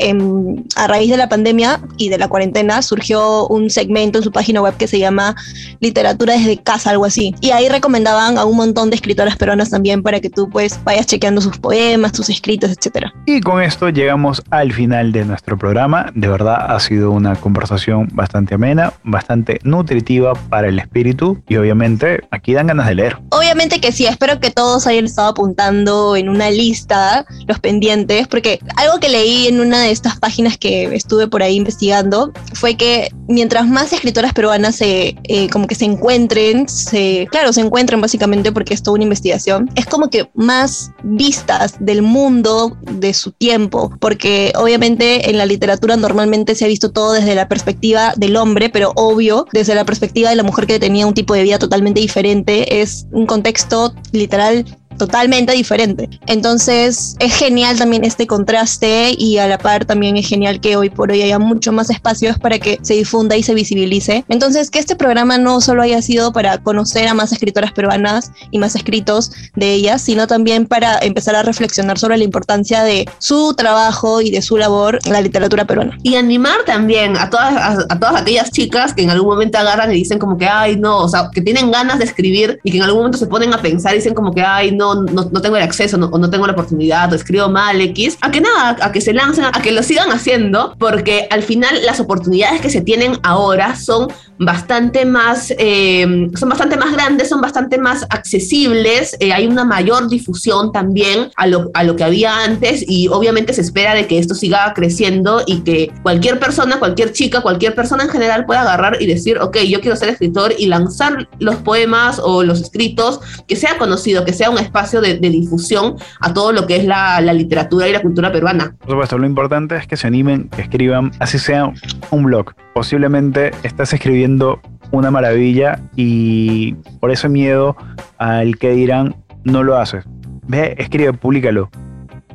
a 0.75 0.87
raíz 0.87 1.09
de 1.09 1.17
la 1.17 1.29
pandemia 1.29 1.81
y 1.97 2.09
de 2.09 2.17
la 2.17 2.27
cuarentena 2.27 2.81
surgió 2.81 3.47
un 3.47 3.69
segmento 3.69 4.19
en 4.19 4.23
su 4.23 4.31
página 4.31 4.61
web 4.61 4.75
que 4.77 4.87
se 4.87 4.99
llama 4.99 5.35
Literatura 5.79 6.33
desde 6.33 6.57
casa, 6.57 6.91
algo 6.91 7.05
así. 7.05 7.35
Y 7.41 7.51
ahí 7.51 7.69
recomendaban 7.69 8.37
a 8.37 8.45
un 8.45 8.57
montón 8.57 8.89
de 8.89 8.95
escritoras 8.95 9.35
peruanas 9.37 9.69
también 9.69 10.03
para 10.03 10.19
que 10.19 10.29
tú 10.29 10.49
pues 10.49 10.79
vayas 10.83 11.05
chequeando 11.05 11.41
sus 11.41 11.57
poemas, 11.57 12.15
sus 12.15 12.29
escritos, 12.29 12.71
etcétera. 12.71 13.13
Y 13.25 13.41
con 13.41 13.61
esto 13.61 13.89
llegamos 13.89 14.43
al 14.49 14.71
final 14.73 15.11
de 15.11 15.25
nuestro 15.25 15.57
programa. 15.57 16.11
De 16.15 16.27
verdad 16.27 16.73
ha 16.75 16.79
sido 16.79 17.11
una 17.11 17.35
conversación 17.35 18.09
bastante 18.13 18.55
amena, 18.55 18.93
bastante 19.03 19.59
nutritiva 19.63 20.33
para 20.49 20.67
el 20.67 20.79
espíritu 20.79 21.41
y 21.47 21.57
obviamente 21.57 22.21
aquí 22.31 22.53
dan 22.53 22.67
ganas 22.67 22.87
de 22.87 22.95
leer. 22.95 23.14
Obviamente 23.29 23.79
que 23.79 23.91
sí, 23.91 24.05
espero 24.05 24.39
que 24.39 24.51
todos 24.51 24.87
hayan 24.87 25.05
estado 25.05 25.29
apuntando 25.29 26.15
en 26.15 26.29
una 26.29 26.49
lista 26.49 27.25
los 27.47 27.59
pendientes, 27.59 28.27
porque 28.27 28.59
algo 28.77 28.99
que 28.99 29.09
leí 29.09 29.47
en 29.47 29.59
una 29.59 29.81
de 29.81 29.91
estas 29.91 30.19
páginas 30.19 30.57
que 30.57 30.85
estuve 30.95 31.27
por 31.27 31.43
ahí 31.43 31.55
investigando 31.55 32.31
fue 32.53 32.75
que 32.75 33.09
mientras 33.27 33.67
más 33.67 33.91
escritoras 33.93 34.33
peruanas 34.33 34.75
se, 34.75 35.15
eh, 35.23 35.49
como 35.49 35.67
que 35.67 35.75
se 35.75 35.85
encuentren, 35.85 36.67
se, 36.69 37.27
claro, 37.31 37.53
se 37.53 37.61
encuentran 37.61 38.01
básicamente 38.01 38.51
porque 38.51 38.73
es 38.73 38.83
toda 38.83 38.95
una 38.95 39.03
investigación, 39.03 39.69
es 39.75 39.85
como 39.85 40.09
que 40.09 40.29
más 40.33 40.91
vistas 41.03 41.75
del 41.79 42.01
mundo 42.01 42.77
de 42.81 43.13
su 43.13 43.31
tiempo, 43.31 43.91
porque 43.99 44.53
obviamente 44.55 45.29
en 45.29 45.37
la 45.37 45.45
literatura 45.45 45.95
normalmente 45.97 46.55
se 46.55 46.65
ha 46.65 46.67
visto 46.67 46.91
todo 46.91 47.13
desde 47.13 47.35
la 47.35 47.47
perspectiva 47.47 48.13
del 48.15 48.35
hombre, 48.37 48.69
pero 48.69 48.91
obvio, 48.95 49.45
desde 49.53 49.75
la 49.75 49.85
perspectiva 49.85 50.29
de 50.29 50.35
la 50.35 50.43
mujer 50.43 50.67
que 50.67 50.79
tenía 50.79 51.07
un 51.07 51.13
tipo 51.13 51.33
de 51.33 51.43
vida 51.43 51.59
totalmente 51.59 51.99
diferente, 51.99 52.81
es 52.81 52.94
un 53.11 53.25
contexto 53.25 53.93
literal 54.11 54.65
totalmente 54.97 55.53
diferente. 55.53 56.09
Entonces 56.27 57.15
es 57.19 57.35
genial 57.35 57.77
también 57.77 58.03
este 58.03 58.27
contraste 58.27 59.13
y 59.17 59.37
a 59.37 59.47
la 59.47 59.57
par 59.57 59.85
también 59.85 60.17
es 60.17 60.27
genial 60.27 60.59
que 60.59 60.75
hoy 60.75 60.89
por 60.89 61.11
hoy 61.11 61.21
haya 61.21 61.39
mucho 61.39 61.71
más 61.71 61.89
espacios 61.89 62.37
para 62.39 62.59
que 62.59 62.79
se 62.81 62.93
difunda 62.93 63.35
y 63.35 63.43
se 63.43 63.53
visibilice. 63.53 64.25
Entonces 64.29 64.69
que 64.69 64.79
este 64.79 64.95
programa 64.95 65.37
no 65.37 65.61
solo 65.61 65.81
haya 65.81 66.01
sido 66.01 66.31
para 66.31 66.57
conocer 66.59 67.07
a 67.07 67.13
más 67.13 67.31
escritoras 67.31 67.71
peruanas 67.71 68.31
y 68.51 68.59
más 68.59 68.75
escritos 68.75 69.31
de 69.55 69.73
ellas, 69.73 70.01
sino 70.01 70.27
también 70.27 70.65
para 70.65 70.97
empezar 70.99 71.35
a 71.35 71.43
reflexionar 71.43 71.97
sobre 71.97 72.17
la 72.17 72.23
importancia 72.23 72.83
de 72.83 73.07
su 73.19 73.53
trabajo 73.53 74.21
y 74.21 74.31
de 74.31 74.41
su 74.41 74.57
labor 74.57 74.99
en 75.05 75.13
la 75.13 75.21
literatura 75.21 75.65
peruana. 75.65 75.97
Y 76.03 76.15
animar 76.15 76.63
también 76.65 77.17
a 77.17 77.29
todas, 77.29 77.85
a, 77.89 77.99
todas 77.99 78.21
aquellas 78.21 78.51
chicas 78.51 78.93
que 78.93 79.03
en 79.03 79.09
algún 79.09 79.29
momento 79.29 79.57
agarran 79.57 79.91
y 79.91 79.95
dicen 79.95 80.19
como 80.19 80.37
que, 80.37 80.47
ay, 80.47 80.75
no, 80.75 80.99
o 80.99 81.09
sea, 81.09 81.29
que 81.33 81.41
tienen 81.41 81.71
ganas 81.71 81.99
de 81.99 82.05
escribir 82.05 82.59
y 82.63 82.71
que 82.71 82.77
en 82.77 82.83
algún 82.83 82.99
momento 82.99 83.17
se 83.17 83.27
ponen 83.27 83.53
a 83.53 83.61
pensar 83.61 83.93
y 83.93 83.97
dicen 83.97 84.13
como 84.13 84.33
que, 84.33 84.41
ay, 84.41 84.71
no, 84.71 84.84
no, 84.93 85.29
no, 85.31 85.41
tengo 85.41 85.55
el 85.55 85.63
acceso 85.63 85.97
o 85.97 86.17
no 86.17 86.29
tengo 86.29 86.45
la 86.45 86.53
oportunidad 86.53 87.11
o 87.11 87.15
escribo 87.15 87.49
mal 87.49 87.81
X, 87.81 88.17
a 88.21 88.29
que 88.29 88.41
nada, 88.41 88.77
a 88.81 88.91
que 88.91 89.01
se 89.01 89.13
lancen, 89.13 89.45
a 89.45 89.61
que 89.61 89.71
lo 89.71 89.81
sigan 89.81 90.11
haciendo, 90.11 90.75
porque 90.77 91.27
al 91.31 91.41
final 91.41 91.83
las 91.85 91.99
oportunidades 91.99 92.61
que 92.61 92.69
se 92.69 92.81
tienen 92.81 93.17
ahora 93.23 93.75
son 93.75 94.07
bastante 94.37 95.05
más, 95.05 95.53
eh, 95.57 96.29
son 96.35 96.49
bastante 96.49 96.77
más 96.77 96.91
grandes, 96.93 97.29
son 97.29 97.41
bastante 97.41 97.77
más 97.77 98.05
accesibles, 98.09 99.15
eh, 99.19 99.33
hay 99.33 99.47
una 99.47 99.63
mayor 99.65 100.09
difusión 100.09 100.71
también 100.71 101.31
a 101.37 101.47
lo, 101.47 101.71
a 101.73 101.83
lo 101.83 101.95
que 101.95 102.03
había 102.03 102.43
antes 102.43 102.83
y 102.87 103.07
obviamente 103.07 103.53
se 103.53 103.61
espera 103.61 103.93
de 103.93 104.07
que 104.07 104.19
esto 104.19 104.35
siga 104.35 104.73
creciendo 104.75 105.41
y 105.45 105.61
que 105.61 105.91
cualquier 106.03 106.39
persona, 106.39 106.79
cualquier 106.79 107.13
chica, 107.13 107.41
cualquier 107.41 107.75
persona 107.75 108.03
en 108.03 108.09
general 108.09 108.45
pueda 108.45 108.61
agarrar 108.61 109.01
y 109.01 109.07
decir, 109.07 109.39
ok, 109.39 109.57
yo 109.59 109.79
quiero 109.81 109.95
ser 109.95 110.09
escritor 110.09 110.53
y 110.57 110.67
lanzar 110.67 111.29
los 111.39 111.55
poemas 111.57 112.19
o 112.21 112.43
los 112.43 112.61
escritos, 112.61 113.19
que 113.47 113.55
sea 113.55 113.77
conocido, 113.77 114.25
que 114.25 114.33
sea 114.33 114.49
un 114.49 114.57
de, 115.01 115.17
difusión 115.17 115.95
a 116.19 116.33
todo 116.33 116.51
lo 116.51 116.67
que 116.67 116.75
es 116.77 116.85
la, 116.85 117.21
la 117.21 117.33
literatura 117.33 117.87
y 117.87 117.93
la 117.93 118.01
cultura 118.01 118.31
peruana. 118.31 118.75
Por 118.79 118.91
supuesto, 118.91 119.17
lo 119.17 119.25
importante 119.25 119.75
es 119.75 119.87
que 119.87 119.97
se 119.97 120.07
animen, 120.07 120.49
que 120.49 120.61
escriban, 120.61 121.11
así 121.19 121.39
sea 121.39 121.71
un 122.11 122.23
blog. 122.23 122.53
Posiblemente 122.73 123.51
estás 123.63 123.93
escribiendo 123.93 124.59
una 124.91 125.11
maravilla 125.11 125.79
y 125.95 126.73
por 126.99 127.11
ese 127.11 127.29
miedo 127.29 127.75
al 128.17 128.57
que 128.57 128.71
dirán, 128.71 129.15
no 129.43 129.63
lo 129.63 129.77
haces. 129.77 130.05
Ve, 130.47 130.75
escribe, 130.77 131.13
públicalo. 131.13 131.69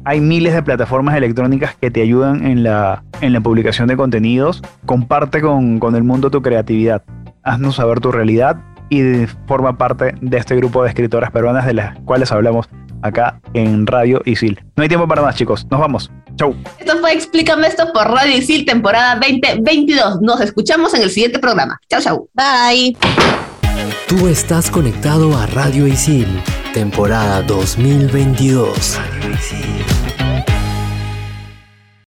Hay 0.04 0.20
miles 0.20 0.54
de 0.54 0.62
plataformas 0.62 1.16
electrónicas 1.16 1.76
que 1.76 1.90
te 1.90 2.00
ayudan 2.00 2.46
en 2.46 2.62
la, 2.62 3.04
en 3.20 3.34
la 3.34 3.40
publicación 3.40 3.86
de 3.88 3.96
contenidos. 3.96 4.62
Comparte 4.86 5.42
con, 5.42 5.78
con 5.78 5.94
el 5.94 6.04
mundo 6.04 6.30
tu 6.30 6.40
creatividad. 6.40 7.02
Haznos 7.42 7.76
saber 7.76 8.00
tu 8.00 8.10
realidad 8.10 8.56
y 8.90 9.26
forma 9.46 9.78
parte 9.78 10.14
de 10.20 10.36
este 10.36 10.56
grupo 10.56 10.82
de 10.82 10.90
escritoras 10.90 11.30
peruanas 11.30 11.64
de 11.64 11.74
las 11.74 11.98
cuales 12.00 12.30
hablamos 12.32 12.68
acá 13.02 13.40
en 13.54 13.86
Radio 13.86 14.20
Isil. 14.24 14.62
No 14.76 14.82
hay 14.82 14.88
tiempo 14.88 15.08
para 15.08 15.22
más, 15.22 15.36
chicos. 15.36 15.66
Nos 15.70 15.80
vamos. 15.80 16.10
Chau. 16.36 16.54
Esto 16.78 16.98
fue 16.98 17.12
Explícame 17.12 17.66
esto 17.66 17.92
por 17.92 18.08
Radio 18.10 18.36
Isil, 18.36 18.64
temporada 18.66 19.14
2022. 19.16 20.20
Nos 20.20 20.40
escuchamos 20.40 20.92
en 20.94 21.02
el 21.02 21.10
siguiente 21.10 21.38
programa. 21.38 21.78
Chau, 21.88 22.00
chau. 22.00 22.28
Bye. 22.34 22.96
Tú 24.08 24.26
estás 24.26 24.70
conectado 24.70 25.36
a 25.36 25.46
Radio 25.46 25.86
Isil, 25.86 26.26
temporada 26.74 27.42
2022. 27.42 28.98
Radio 28.98 29.34
Isil. 29.34 29.99